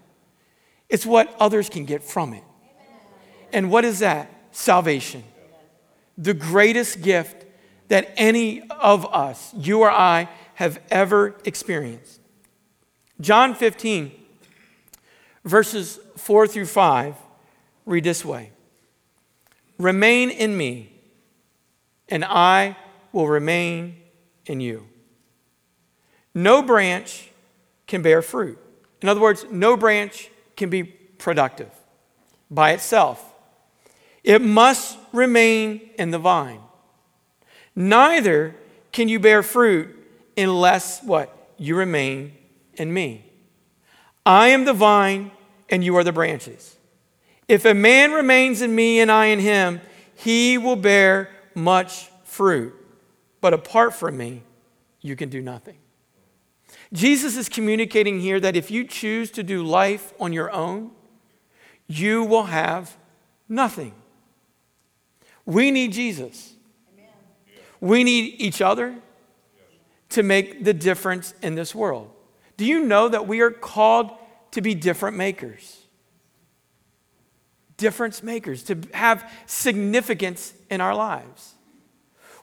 [0.89, 2.45] it's what others can get from it.
[3.53, 4.31] And what is that?
[4.53, 5.25] Salvation.
[6.17, 7.47] The greatest gift
[7.89, 12.18] that any of us, you or I, have ever experienced.
[13.21, 14.13] John 15,
[15.45, 17.15] verses 4 through 5,
[17.87, 18.53] read this way
[19.79, 20.93] Remain in me,
[22.09, 22.77] and I
[23.13, 23.97] will remain
[24.47, 24.87] in you.
[26.35, 27.31] No branch
[27.87, 28.59] can bear fruit.
[29.03, 31.71] In other words, no branch can be productive
[32.51, 33.25] by itself.
[34.23, 36.61] It must remain in the vine.
[37.75, 38.55] Neither
[38.93, 39.97] can you bear fruit
[40.37, 41.35] unless what?
[41.57, 42.37] You remain
[42.79, 43.25] in me.
[44.25, 45.31] I am the vine
[45.69, 46.77] and you are the branches.
[47.47, 49.81] If a man remains in me and I in him,
[50.15, 52.75] he will bear much fruit.
[53.41, 54.43] But apart from me,
[55.01, 55.79] you can do nothing.
[56.93, 60.91] Jesus is communicating here that if you choose to do life on your own,
[61.87, 62.97] you will have
[63.49, 63.95] nothing.
[65.45, 66.55] We need Jesus.
[67.81, 68.97] We need each other
[70.11, 72.11] to make the difference in this world.
[72.59, 74.11] Do you know that we are called
[74.51, 75.87] to be different makers?
[77.77, 81.55] Difference makers, to have significance in our lives.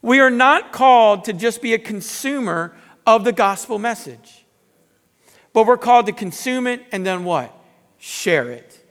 [0.01, 2.73] We are not called to just be a consumer
[3.05, 4.45] of the gospel message,
[5.51, 7.53] but we're called to consume it and then what?
[7.97, 8.81] Share it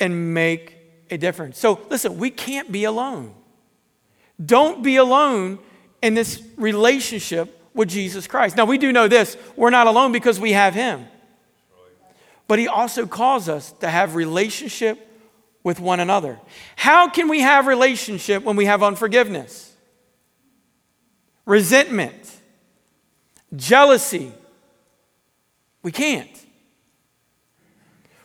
[0.00, 0.74] and make
[1.10, 1.58] a difference.
[1.60, 3.34] So listen, we can't be alone.
[4.44, 5.60] Don't be alone
[6.02, 8.56] in this relationship with Jesus Christ.
[8.56, 11.06] Now, we do know this we're not alone because we have Him.
[12.46, 15.06] But He also calls us to have relationship
[15.62, 16.38] with one another.
[16.76, 19.74] How can we have relationship when we have unforgiveness?
[21.46, 22.36] Resentment,
[23.54, 24.32] jealousy.
[25.82, 26.28] We can't.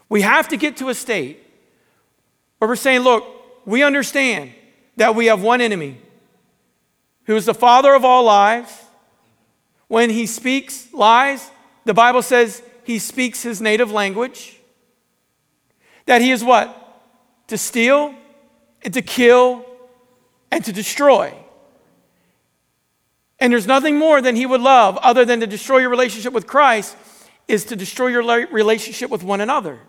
[0.10, 1.40] We have to get to a state
[2.60, 3.26] where we're saying, look,
[3.66, 4.52] we understand
[4.98, 6.00] that we have one enemy
[7.26, 8.85] who is the father of all lies.
[9.88, 11.50] When he speaks lies,
[11.86, 14.60] the Bible says he speaks his native language.
[16.06, 16.82] That he is what?
[17.48, 18.16] To steal
[18.84, 19.66] and to kill
[20.52, 21.34] and to destroy.
[23.40, 26.48] And there's nothing more than he would love other than to destroy your relationship with
[26.48, 26.96] Christ
[27.48, 29.80] is to destroy your relationship with one another.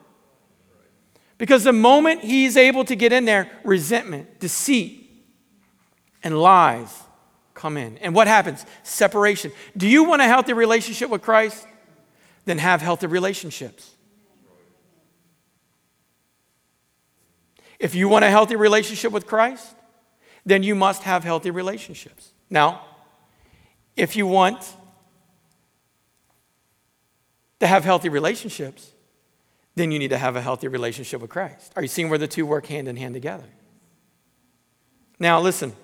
[1.39, 5.03] Because the moment he's able to get in there, resentment, deceit,
[6.23, 7.06] and lies
[7.57, 7.99] come in.
[7.99, 8.65] And what happens?
[8.85, 9.51] Separation.
[9.77, 11.67] Do you want a healthy relationship with Christ?
[12.45, 13.91] Then have healthy relationships.
[17.81, 19.75] If you want a healthy relationship with Christ,
[20.45, 22.31] then you must have healthy relationships.
[22.49, 22.85] Now,
[23.97, 24.63] if you want
[27.59, 28.93] to have healthy relationships,
[29.75, 31.73] then you need to have a healthy relationship with Christ.
[31.75, 33.49] Are you seeing where the two work hand in hand together?
[35.19, 35.75] Now, listen.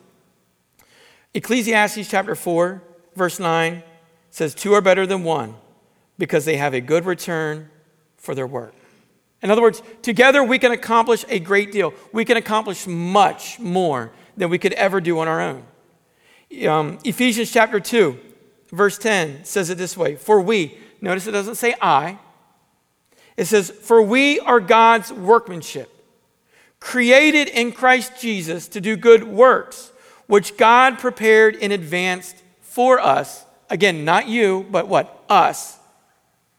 [1.35, 2.83] Ecclesiastes chapter 4,
[3.17, 3.83] verse 9
[4.31, 5.55] says, Two are better than one
[6.19, 7.71] because they have a good return
[8.17, 8.75] for their work.
[9.43, 11.93] In other words, together we can accomplish a great deal.
[12.13, 15.65] We can accomplish much more than we could ever do on our own.
[16.69, 18.19] Um, Ephesians chapter 2,
[18.71, 22.19] verse 10 says it this way For we, notice it doesn't say I,
[23.37, 25.91] it says, For we are God's workmanship,
[26.79, 29.92] created in Christ Jesus to do good works,
[30.33, 33.45] which God prepared in advance for us.
[33.69, 35.23] Again, not you, but what?
[35.29, 35.79] Us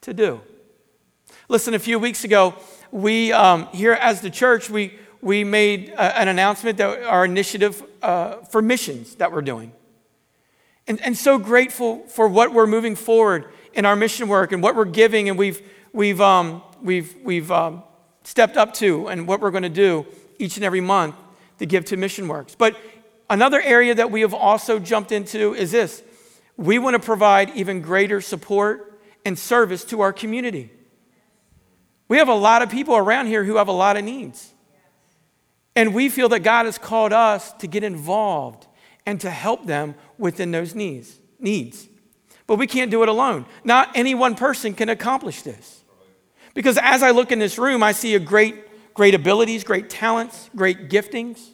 [0.01, 0.41] to do.
[1.49, 2.53] Listen, a few weeks ago,
[2.91, 7.83] we um, here as the church, we, we made a, an announcement that our initiative
[8.03, 9.71] uh, for missions that we're doing.
[10.85, 14.75] And, and so grateful for what we're moving forward in our mission work and what
[14.75, 15.29] we're giving.
[15.29, 17.81] And we've, we've, um, we've, we've um,
[18.23, 20.05] stepped up to and what we're going to do
[20.37, 21.15] each and every month
[21.57, 22.55] to give to Mission Works.
[22.55, 22.77] But
[23.33, 26.03] another area that we have also jumped into is this
[26.55, 30.71] we want to provide even greater support and service to our community.
[32.07, 34.53] We have a lot of people around here who have a lot of needs.
[35.75, 38.67] And we feel that God has called us to get involved
[39.07, 41.19] and to help them within those needs.
[41.39, 41.87] needs.
[42.45, 43.47] But we can't do it alone.
[43.63, 45.83] Not any one person can accomplish this.
[46.53, 50.51] Because as I look in this room, I see a great, great abilities, great talents,
[50.55, 51.52] great giftings.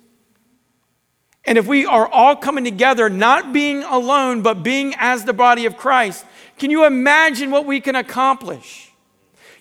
[1.46, 5.66] And if we are all coming together, not being alone, but being as the body
[5.66, 6.26] of Christ,
[6.58, 8.92] can you imagine what we can accomplish?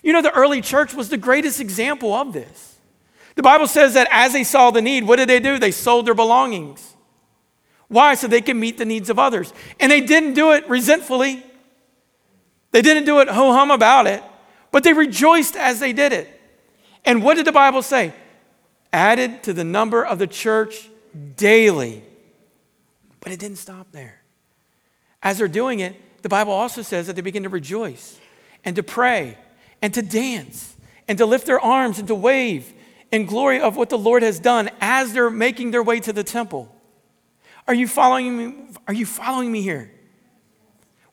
[0.03, 2.77] You know, the early church was the greatest example of this.
[3.35, 5.57] The Bible says that as they saw the need, what did they do?
[5.57, 6.95] They sold their belongings.
[7.87, 8.15] Why?
[8.15, 9.53] So they can meet the needs of others.
[9.79, 11.43] And they didn't do it resentfully,
[12.71, 14.23] they didn't do it ho hum about it,
[14.71, 16.29] but they rejoiced as they did it.
[17.03, 18.13] And what did the Bible say?
[18.93, 20.89] Added to the number of the church
[21.35, 22.03] daily.
[23.19, 24.21] But it didn't stop there.
[25.21, 28.19] As they're doing it, the Bible also says that they begin to rejoice
[28.63, 29.37] and to pray
[29.81, 30.75] and to dance
[31.07, 32.73] and to lift their arms and to wave
[33.11, 36.23] in glory of what the Lord has done as they're making their way to the
[36.23, 36.73] temple.
[37.67, 38.55] Are you following me?
[38.87, 39.91] Are you following me here?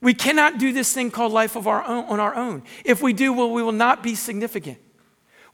[0.00, 2.62] We cannot do this thing called life of our own on our own.
[2.84, 4.78] If we do, well, we will not be significant.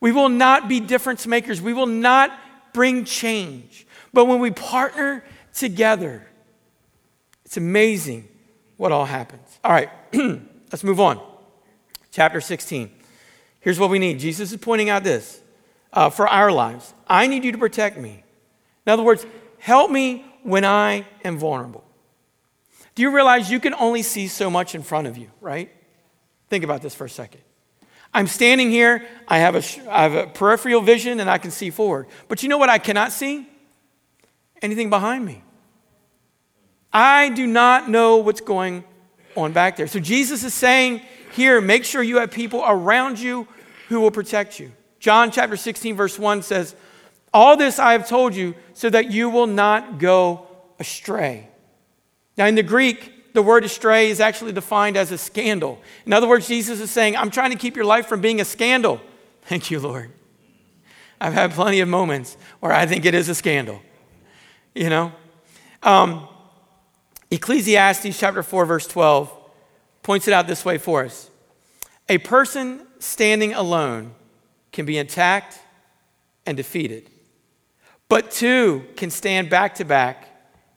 [0.00, 1.60] We will not be difference makers.
[1.60, 2.36] We will not
[2.72, 3.86] bring change.
[4.12, 6.26] But when we partner together,
[7.44, 8.28] it's amazing
[8.76, 9.58] what all happens.
[9.64, 9.90] All right,
[10.72, 11.20] let's move on.
[12.10, 12.90] Chapter 16.
[13.60, 14.18] Here's what we need.
[14.18, 15.40] Jesus is pointing out this
[15.92, 16.92] uh, for our lives.
[17.06, 18.24] I need you to protect me.
[18.86, 19.24] In other words,
[19.58, 21.84] help me when I am vulnerable.
[22.94, 25.70] Do you realize you can only see so much in front of you, right?
[26.50, 27.40] Think about this for a second.
[28.12, 31.70] I'm standing here, I have a, I have a peripheral vision, and I can see
[31.70, 32.08] forward.
[32.28, 33.48] But you know what I cannot see?
[34.62, 35.42] Anything behind me.
[36.92, 38.84] I do not know what's going
[39.36, 39.86] on back there.
[39.86, 41.02] So Jesus is saying
[41.32, 43.48] here, make sure you have people around you
[43.88, 44.72] who will protect you.
[45.00, 46.76] John chapter 16, verse 1 says,
[47.32, 50.46] All this I have told you so that you will not go
[50.78, 51.48] astray.
[52.36, 55.80] Now, in the Greek, the word astray is actually defined as a scandal.
[56.06, 58.44] In other words, Jesus is saying, I'm trying to keep your life from being a
[58.44, 59.00] scandal.
[59.42, 60.12] Thank you, Lord.
[61.20, 63.80] I've had plenty of moments where I think it is a scandal.
[64.74, 65.12] You know?
[65.82, 66.28] Um,
[67.30, 69.32] Ecclesiastes chapter 4, verse 12
[70.02, 71.30] points it out this way for us
[72.08, 74.14] A person standing alone
[74.70, 75.58] can be attacked
[76.46, 77.08] and defeated,
[78.08, 80.28] but two can stand back to back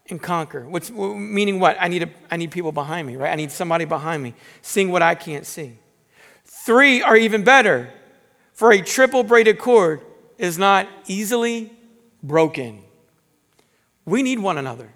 [0.09, 0.67] and conquer.
[0.67, 1.77] What's, meaning what?
[1.79, 3.31] I need, a, I need people behind me, right?
[3.31, 5.77] I need somebody behind me seeing what I can't see.
[6.45, 7.91] Three are even better,
[8.53, 10.01] for a triple braided cord
[10.37, 11.73] is not easily
[12.21, 12.84] broken.
[14.05, 14.89] We need one another.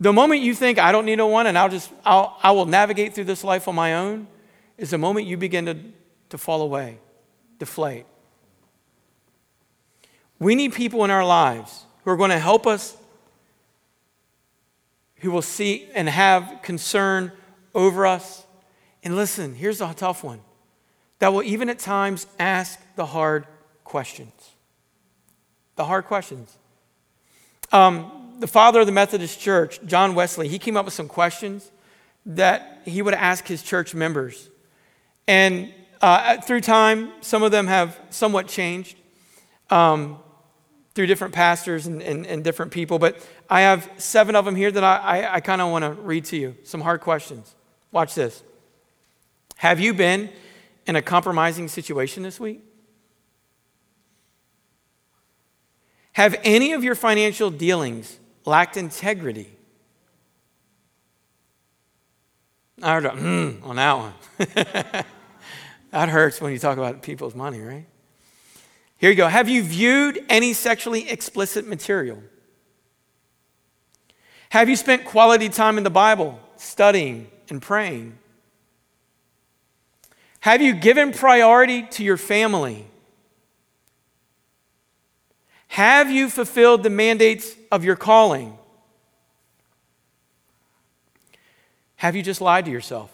[0.00, 2.66] The moment you think I don't need a one and I'll just I'll, I will
[2.66, 4.28] navigate through this life on my own
[4.76, 5.76] is the moment you begin to,
[6.30, 6.98] to fall away,
[7.58, 8.06] deflate.
[10.38, 12.96] We need people in our lives who are going to help us
[15.20, 17.32] who will see and have concern
[17.74, 18.44] over us.
[19.02, 20.40] And listen, here's a tough one
[21.18, 23.46] that will even at times ask the hard
[23.84, 24.50] questions.
[25.76, 26.56] The hard questions.
[27.72, 31.70] Um, the father of the Methodist Church, John Wesley, he came up with some questions
[32.24, 34.48] that he would ask his church members.
[35.26, 38.96] And uh, through time, some of them have somewhat changed.
[39.70, 40.18] Um,
[40.94, 44.72] through different pastors and, and, and, different people, but I have seven of them here
[44.72, 46.56] that I, I, I kind of want to read to you.
[46.64, 47.54] Some hard questions.
[47.92, 48.42] Watch this.
[49.58, 50.28] Have you been
[50.88, 52.64] in a compromising situation this week?
[56.18, 59.48] Have any of your financial dealings lacked integrity?
[62.82, 64.14] I heard a mm on that one.
[65.92, 67.86] that hurts when you talk about people's money, right?
[68.96, 69.28] Here you go.
[69.28, 72.20] Have you viewed any sexually explicit material?
[74.50, 78.18] Have you spent quality time in the Bible, studying and praying?
[80.40, 82.88] Have you given priority to your family?
[85.68, 88.58] Have you fulfilled the mandates of your calling?
[91.96, 93.10] Have you just lied to yourself?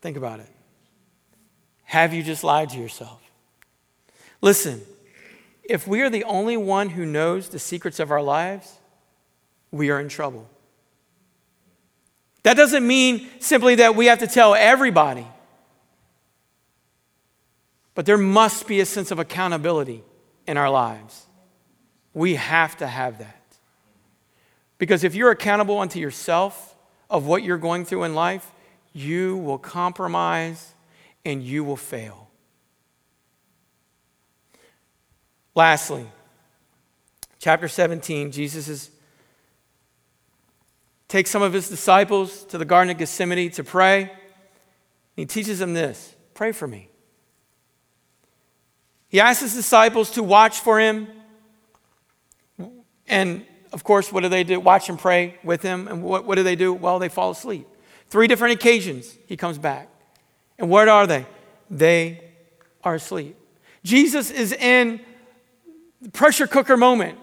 [0.00, 0.48] Think about it.
[1.84, 3.22] Have you just lied to yourself?
[4.40, 4.82] Listen,
[5.64, 8.78] if we are the only one who knows the secrets of our lives,
[9.70, 10.48] we are in trouble.
[12.42, 15.26] That doesn't mean simply that we have to tell everybody.
[17.94, 20.02] But there must be a sense of accountability
[20.46, 21.26] in our lives.
[22.12, 23.40] We have to have that.
[24.78, 26.76] Because if you're accountable unto yourself
[27.08, 28.50] of what you're going through in life,
[28.92, 30.74] you will compromise
[31.24, 32.28] and you will fail.
[35.54, 36.06] Lastly,
[37.38, 38.90] chapter 17, Jesus is
[41.06, 44.10] takes some of his disciples to the Garden of Gethsemane to pray.
[45.14, 46.88] He teaches them this pray for me.
[49.14, 51.06] He asks his disciples to watch for him.
[53.06, 54.58] And of course, what do they do?
[54.58, 55.86] Watch and pray with him.
[55.86, 56.72] And what, what do they do?
[56.72, 57.64] Well, they fall asleep.
[58.08, 59.88] Three different occasions he comes back.
[60.58, 61.26] And what are they?
[61.70, 62.24] They
[62.82, 63.36] are asleep.
[63.84, 64.98] Jesus is in
[66.02, 67.16] the pressure cooker moment,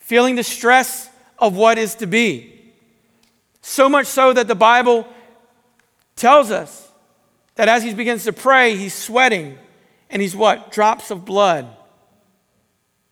[0.00, 1.08] feeling the stress
[1.38, 2.72] of what is to be.
[3.62, 5.06] So much so that the Bible
[6.16, 6.90] tells us
[7.54, 9.56] that as he begins to pray, he's sweating
[10.10, 10.70] and he's what?
[10.70, 11.68] Drops of blood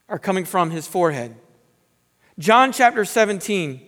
[0.09, 1.34] are coming from his forehead.
[2.38, 3.80] John chapter 17,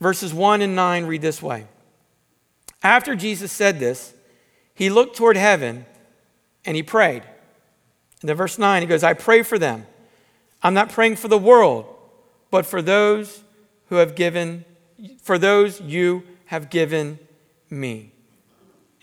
[0.00, 1.66] verses 1 and 9 read this way.
[2.82, 4.14] After Jesus said this,
[4.74, 5.86] he looked toward heaven
[6.64, 7.22] and he prayed.
[8.20, 9.86] And then verse 9, he goes, I pray for them.
[10.62, 11.86] I'm not praying for the world,
[12.50, 13.42] but for those
[13.88, 14.64] who have given,
[15.22, 17.18] for those you have given
[17.70, 18.12] me.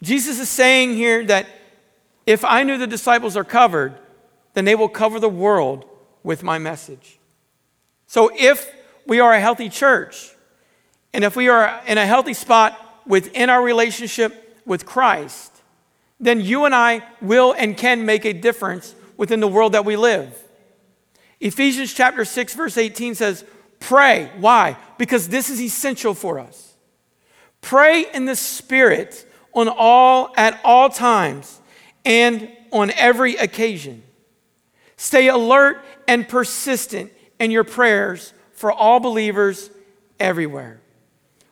[0.01, 1.47] Jesus is saying here that
[2.25, 3.97] if I knew the disciples are covered,
[4.53, 5.85] then they will cover the world
[6.23, 7.19] with my message.
[8.07, 8.71] So if
[9.05, 10.31] we are a healthy church,
[11.13, 15.51] and if we are in a healthy spot within our relationship with Christ,
[16.19, 19.95] then you and I will and can make a difference within the world that we
[19.95, 20.33] live.
[21.39, 23.43] Ephesians chapter 6 verse 18 says,
[23.79, 24.77] "Pray." Why?
[24.97, 26.73] Because this is essential for us.
[27.59, 31.59] Pray in the spirit on all at all times
[32.05, 34.03] and on every occasion.
[34.97, 39.69] Stay alert and persistent in your prayers for all believers
[40.19, 40.79] everywhere.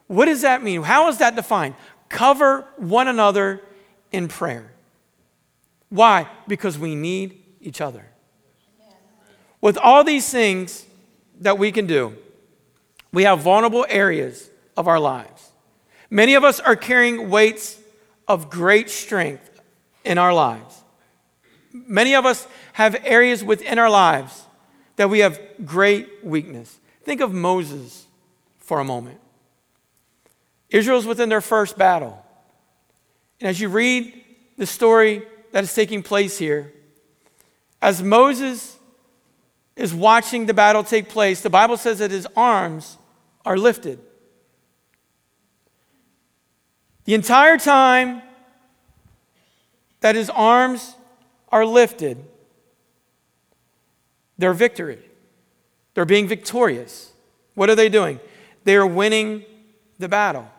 [0.08, 0.84] What does that mean?
[0.84, 1.76] How is that defined?
[2.10, 3.62] Cover one another
[4.12, 4.72] in prayer.
[5.90, 6.28] Why?
[6.48, 8.06] Because we need each other.
[9.60, 10.86] With all these things
[11.42, 12.18] that we can do,
[13.14, 15.52] we have vulnerable areas of our lives.
[16.10, 17.78] Many of us are carrying weights
[18.28, 19.51] of great strength
[20.04, 20.84] in our lives.
[21.74, 24.46] Many of us have areas within our lives
[24.96, 26.80] that we have great weakness.
[27.04, 28.06] Think of Moses
[28.60, 29.20] for a moment.
[30.70, 32.24] Israel's within their first battle.
[33.40, 34.14] And as you read
[34.58, 36.72] the story that is taking place here,
[37.82, 38.78] as Moses
[39.76, 42.98] is watching the battle take place, the Bible says that his arms
[43.46, 44.00] are lifted.
[47.06, 48.22] The entire time
[50.02, 50.96] that his arms
[51.50, 52.18] are lifted,
[54.38, 55.00] they're victory.
[55.94, 57.12] They're being victorious.
[57.54, 58.20] What are they doing?
[58.64, 59.44] They are winning
[60.00, 60.50] the battle.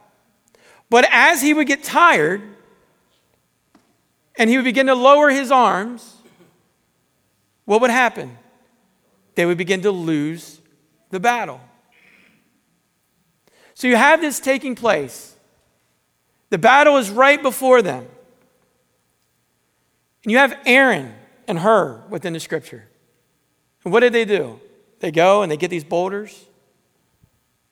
[0.90, 2.42] But as he would get tired
[4.36, 6.16] and he would begin to lower his arms,
[7.64, 8.36] what would happen?
[9.34, 10.60] They would begin to lose
[11.10, 11.60] the battle.
[13.74, 15.34] So you have this taking place.
[16.50, 18.06] The battle is right before them.
[20.24, 21.14] And you have Aaron
[21.48, 22.88] and Hur within the scripture.
[23.84, 24.60] And what did they do?
[25.00, 26.44] They go and they get these boulders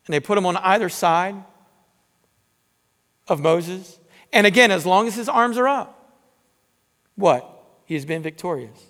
[0.07, 1.36] and they put them on either side
[3.28, 3.98] of Moses.
[4.32, 6.18] And again, as long as his arms are up,
[7.14, 7.46] what?
[7.84, 8.86] He has been victorious.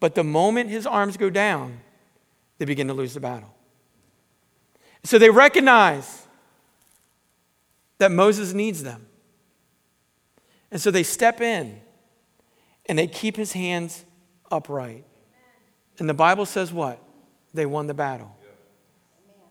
[0.00, 1.80] But the moment his arms go down,
[2.58, 3.54] they begin to lose the battle.
[5.02, 6.26] So they recognize
[7.98, 9.06] that Moses needs them.
[10.70, 11.80] And so they step in
[12.86, 14.04] and they keep his hands
[14.50, 15.04] upright.
[15.98, 17.00] And the Bible says what?
[17.52, 18.36] They won the battle.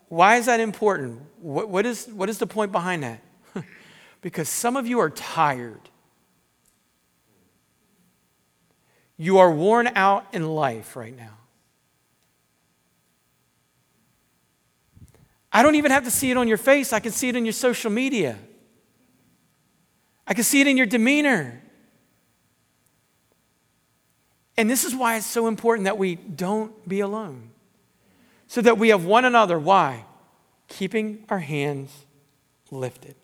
[0.10, 1.22] Why is that important?
[1.40, 3.22] What, what, is, what is the point behind that?
[4.22, 5.90] because some of you are tired.
[9.18, 11.38] You are worn out in life right now.
[15.52, 17.46] I don't even have to see it on your face, I can see it in
[17.46, 18.38] your social media.
[20.28, 21.63] I can see it in your demeanor.
[24.58, 27.50] And this is why it's so important that we don't be alone.
[28.48, 29.58] So that we have one another.
[29.58, 30.06] Why?
[30.68, 32.06] Keeping our hands
[32.70, 33.16] lifted,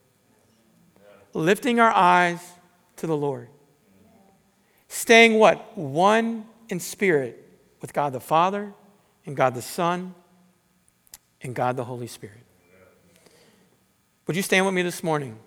[1.33, 2.39] lifting our eyes
[2.97, 3.49] to the Lord.
[4.87, 5.77] Staying what?
[5.77, 7.47] One in spirit
[7.81, 8.73] with God the Father
[9.25, 10.13] and God the Son
[11.41, 12.43] and God the Holy Spirit.
[14.27, 15.37] Would you stand with me this morning?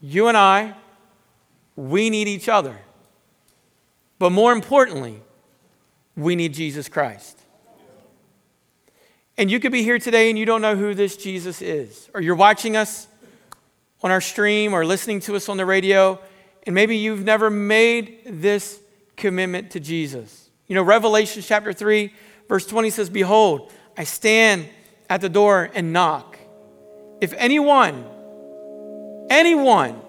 [0.00, 0.74] You and I,
[1.76, 2.76] we need each other.
[4.18, 5.22] But more importantly,
[6.16, 7.38] we need Jesus Christ.
[9.36, 12.20] And you could be here today and you don't know who this Jesus is, or
[12.20, 13.06] you're watching us
[14.02, 16.20] on our stream or listening to us on the radio,
[16.64, 18.80] and maybe you've never made this
[19.16, 20.50] commitment to Jesus.
[20.66, 22.12] You know, Revelation chapter 3,
[22.48, 24.68] verse 20 says, Behold, I stand
[25.08, 26.36] at the door and knock.
[27.20, 28.04] If anyone,
[29.30, 30.00] anyone,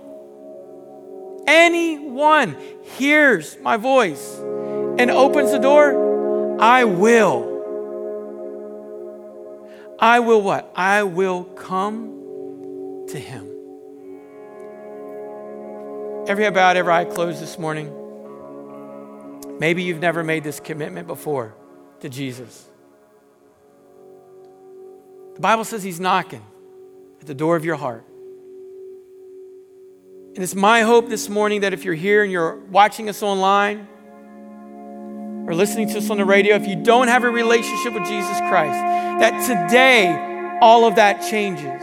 [1.47, 2.57] anyone
[2.97, 7.57] hears my voice and opens the door, I will.
[9.99, 10.71] I will what?
[10.75, 13.47] I will come to him.
[16.27, 17.95] Every head bowed, every eye closed this morning.
[19.59, 21.55] Maybe you've never made this commitment before
[22.01, 22.67] to Jesus.
[25.35, 26.45] The Bible says he's knocking
[27.19, 28.05] at the door of your heart.
[30.35, 33.87] And it's my hope this morning that if you're here and you're watching us online
[35.47, 38.37] or listening to us on the radio, if you don't have a relationship with Jesus
[38.41, 38.77] Christ,
[39.19, 41.81] that today all of that changes.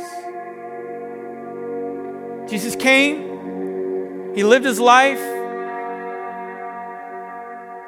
[2.49, 5.19] Jesus came, he lived his life,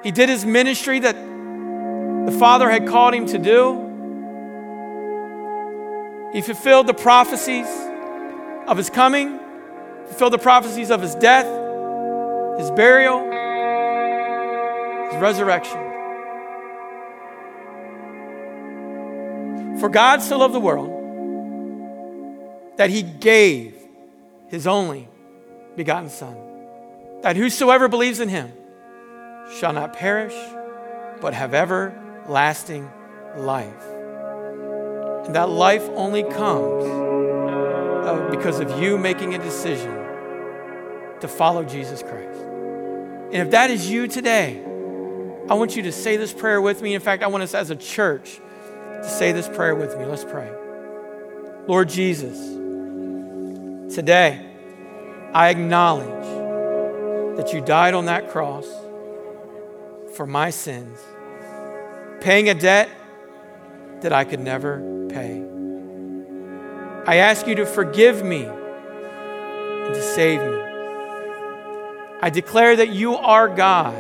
[0.03, 1.15] he did his ministry that
[2.27, 3.85] the Father had called him to do.
[6.33, 7.69] He fulfilled the prophecies
[8.67, 9.39] of his coming,
[10.09, 11.47] fulfilled the prophecies of his death,
[12.59, 13.21] his burial,
[15.11, 15.79] his resurrection.
[19.79, 20.95] For God so loved the world
[22.79, 23.77] that he gave
[24.49, 25.09] his only
[25.77, 26.37] begotten Son,
[27.23, 28.53] that whosoever believes in him
[29.59, 30.35] shall not perish,
[31.21, 32.91] but have everlasting
[33.37, 33.85] life.
[35.27, 36.85] And that life only comes
[38.05, 39.98] uh, because of you making a decision
[41.21, 42.41] to follow Jesus Christ.
[42.41, 44.63] And if that is you today,
[45.49, 46.95] I want you to say this prayer with me.
[46.95, 48.41] In fact, I want us as a church
[49.03, 50.05] to say this prayer with me.
[50.05, 50.51] Let's pray.
[51.67, 52.39] Lord Jesus,
[53.95, 54.47] today
[55.33, 58.67] I acknowledge that you died on that cross
[60.15, 60.99] for my sins,
[62.21, 62.89] paying a debt
[64.01, 65.45] that I could never pay.
[67.07, 70.68] I ask you to forgive me and to save me.
[72.21, 73.95] I declare that you are God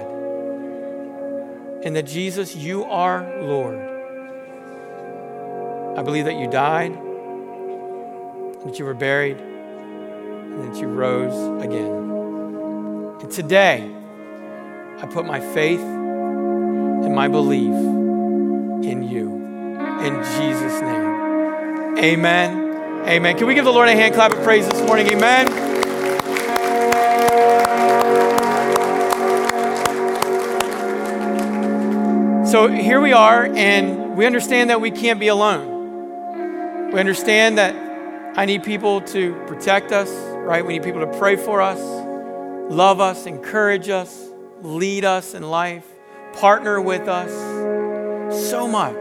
[1.85, 3.79] and that Jesus, you are Lord.
[5.97, 6.95] I believe that you died,
[8.65, 11.93] that you were buried, and that you rose again.
[13.21, 13.89] And today,
[14.99, 17.73] I put my faith and my belief
[18.85, 19.37] in you.
[20.03, 21.99] In Jesus' name.
[21.99, 23.07] Amen.
[23.07, 23.39] Amen.
[23.39, 25.07] Can we give the Lord a hand clap of praise this morning?
[25.09, 25.68] Amen.
[32.51, 36.91] So here we are, and we understand that we can't be alone.
[36.91, 37.75] We understand that
[38.39, 40.65] I need people to protect us, right?
[40.65, 41.79] We need people to pray for us,
[42.73, 44.29] love us, encourage us,
[44.63, 45.85] lead us in life,
[46.41, 47.31] partner with us.
[48.49, 48.97] So much.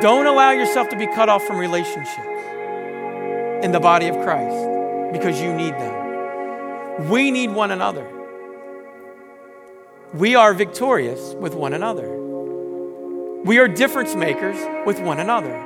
[0.00, 2.16] Don't allow yourself to be cut off from relationships
[3.62, 7.10] in the body of Christ because you need them.
[7.10, 8.15] We need one another.
[10.14, 12.08] We are victorious with one another.
[13.44, 15.62] We are difference makers with one another.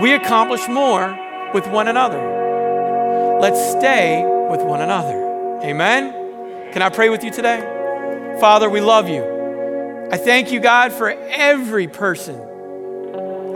[0.00, 1.18] We accomplish more
[1.54, 3.38] with one another.
[3.40, 5.60] Let's stay with one another.
[5.62, 6.72] Amen?
[6.72, 8.38] Can I pray with you today?
[8.40, 10.08] Father, we love you.
[10.10, 12.38] I thank you, God, for every person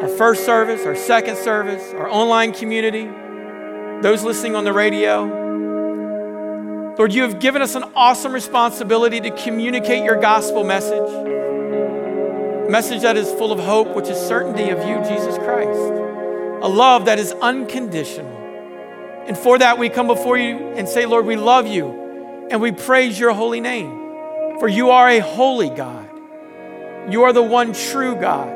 [0.01, 3.07] our first service, our second service, our online community,
[4.03, 5.46] those listening on the radio.
[6.99, 13.03] Lord, you have given us an awesome responsibility to communicate your gospel message, a message
[13.03, 17.19] that is full of hope, which is certainty of you, Jesus Christ, a love that
[17.19, 18.33] is unconditional.
[19.27, 22.73] And for that, we come before you and say, Lord, we love you and we
[22.73, 23.91] praise your holy name,
[24.59, 26.09] for you are a holy God.
[27.13, 28.49] You are the one true God.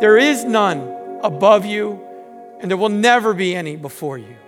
[0.00, 2.04] There is none above you,
[2.58, 4.39] and there will never be any before you.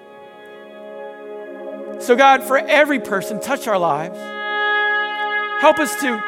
[2.03, 4.19] So, God, for every person, touch our lives.
[5.63, 6.21] Help us to,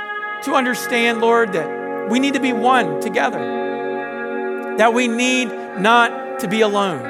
[0.45, 5.47] to understand, Lord, that we need to be one together, that we need
[5.81, 7.05] not to be alone,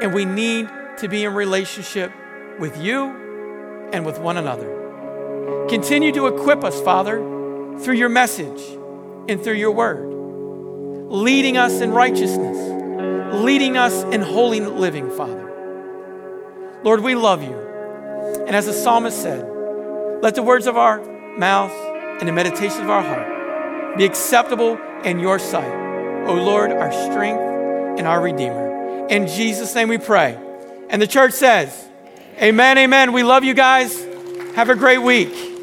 [0.00, 0.70] and we need
[1.00, 2.10] to be in relationship
[2.58, 5.66] with you and with one another.
[5.68, 7.18] Continue to equip us, Father,
[7.80, 8.62] through your message
[9.28, 12.56] and through your word, leading us in righteousness,
[13.34, 15.42] leading us in holy living, Father.
[16.82, 17.65] Lord, we love you.
[18.46, 19.44] And as the psalmist said,
[20.22, 21.00] let the words of our
[21.36, 21.72] mouth
[22.20, 27.40] and the meditation of our heart be acceptable in your sight, O Lord, our strength
[27.98, 29.06] and our Redeemer.
[29.08, 30.38] In Jesus' name we pray.
[30.88, 31.88] And the church says,
[32.40, 33.12] Amen, amen.
[33.12, 34.04] We love you guys.
[34.54, 35.55] Have a great week.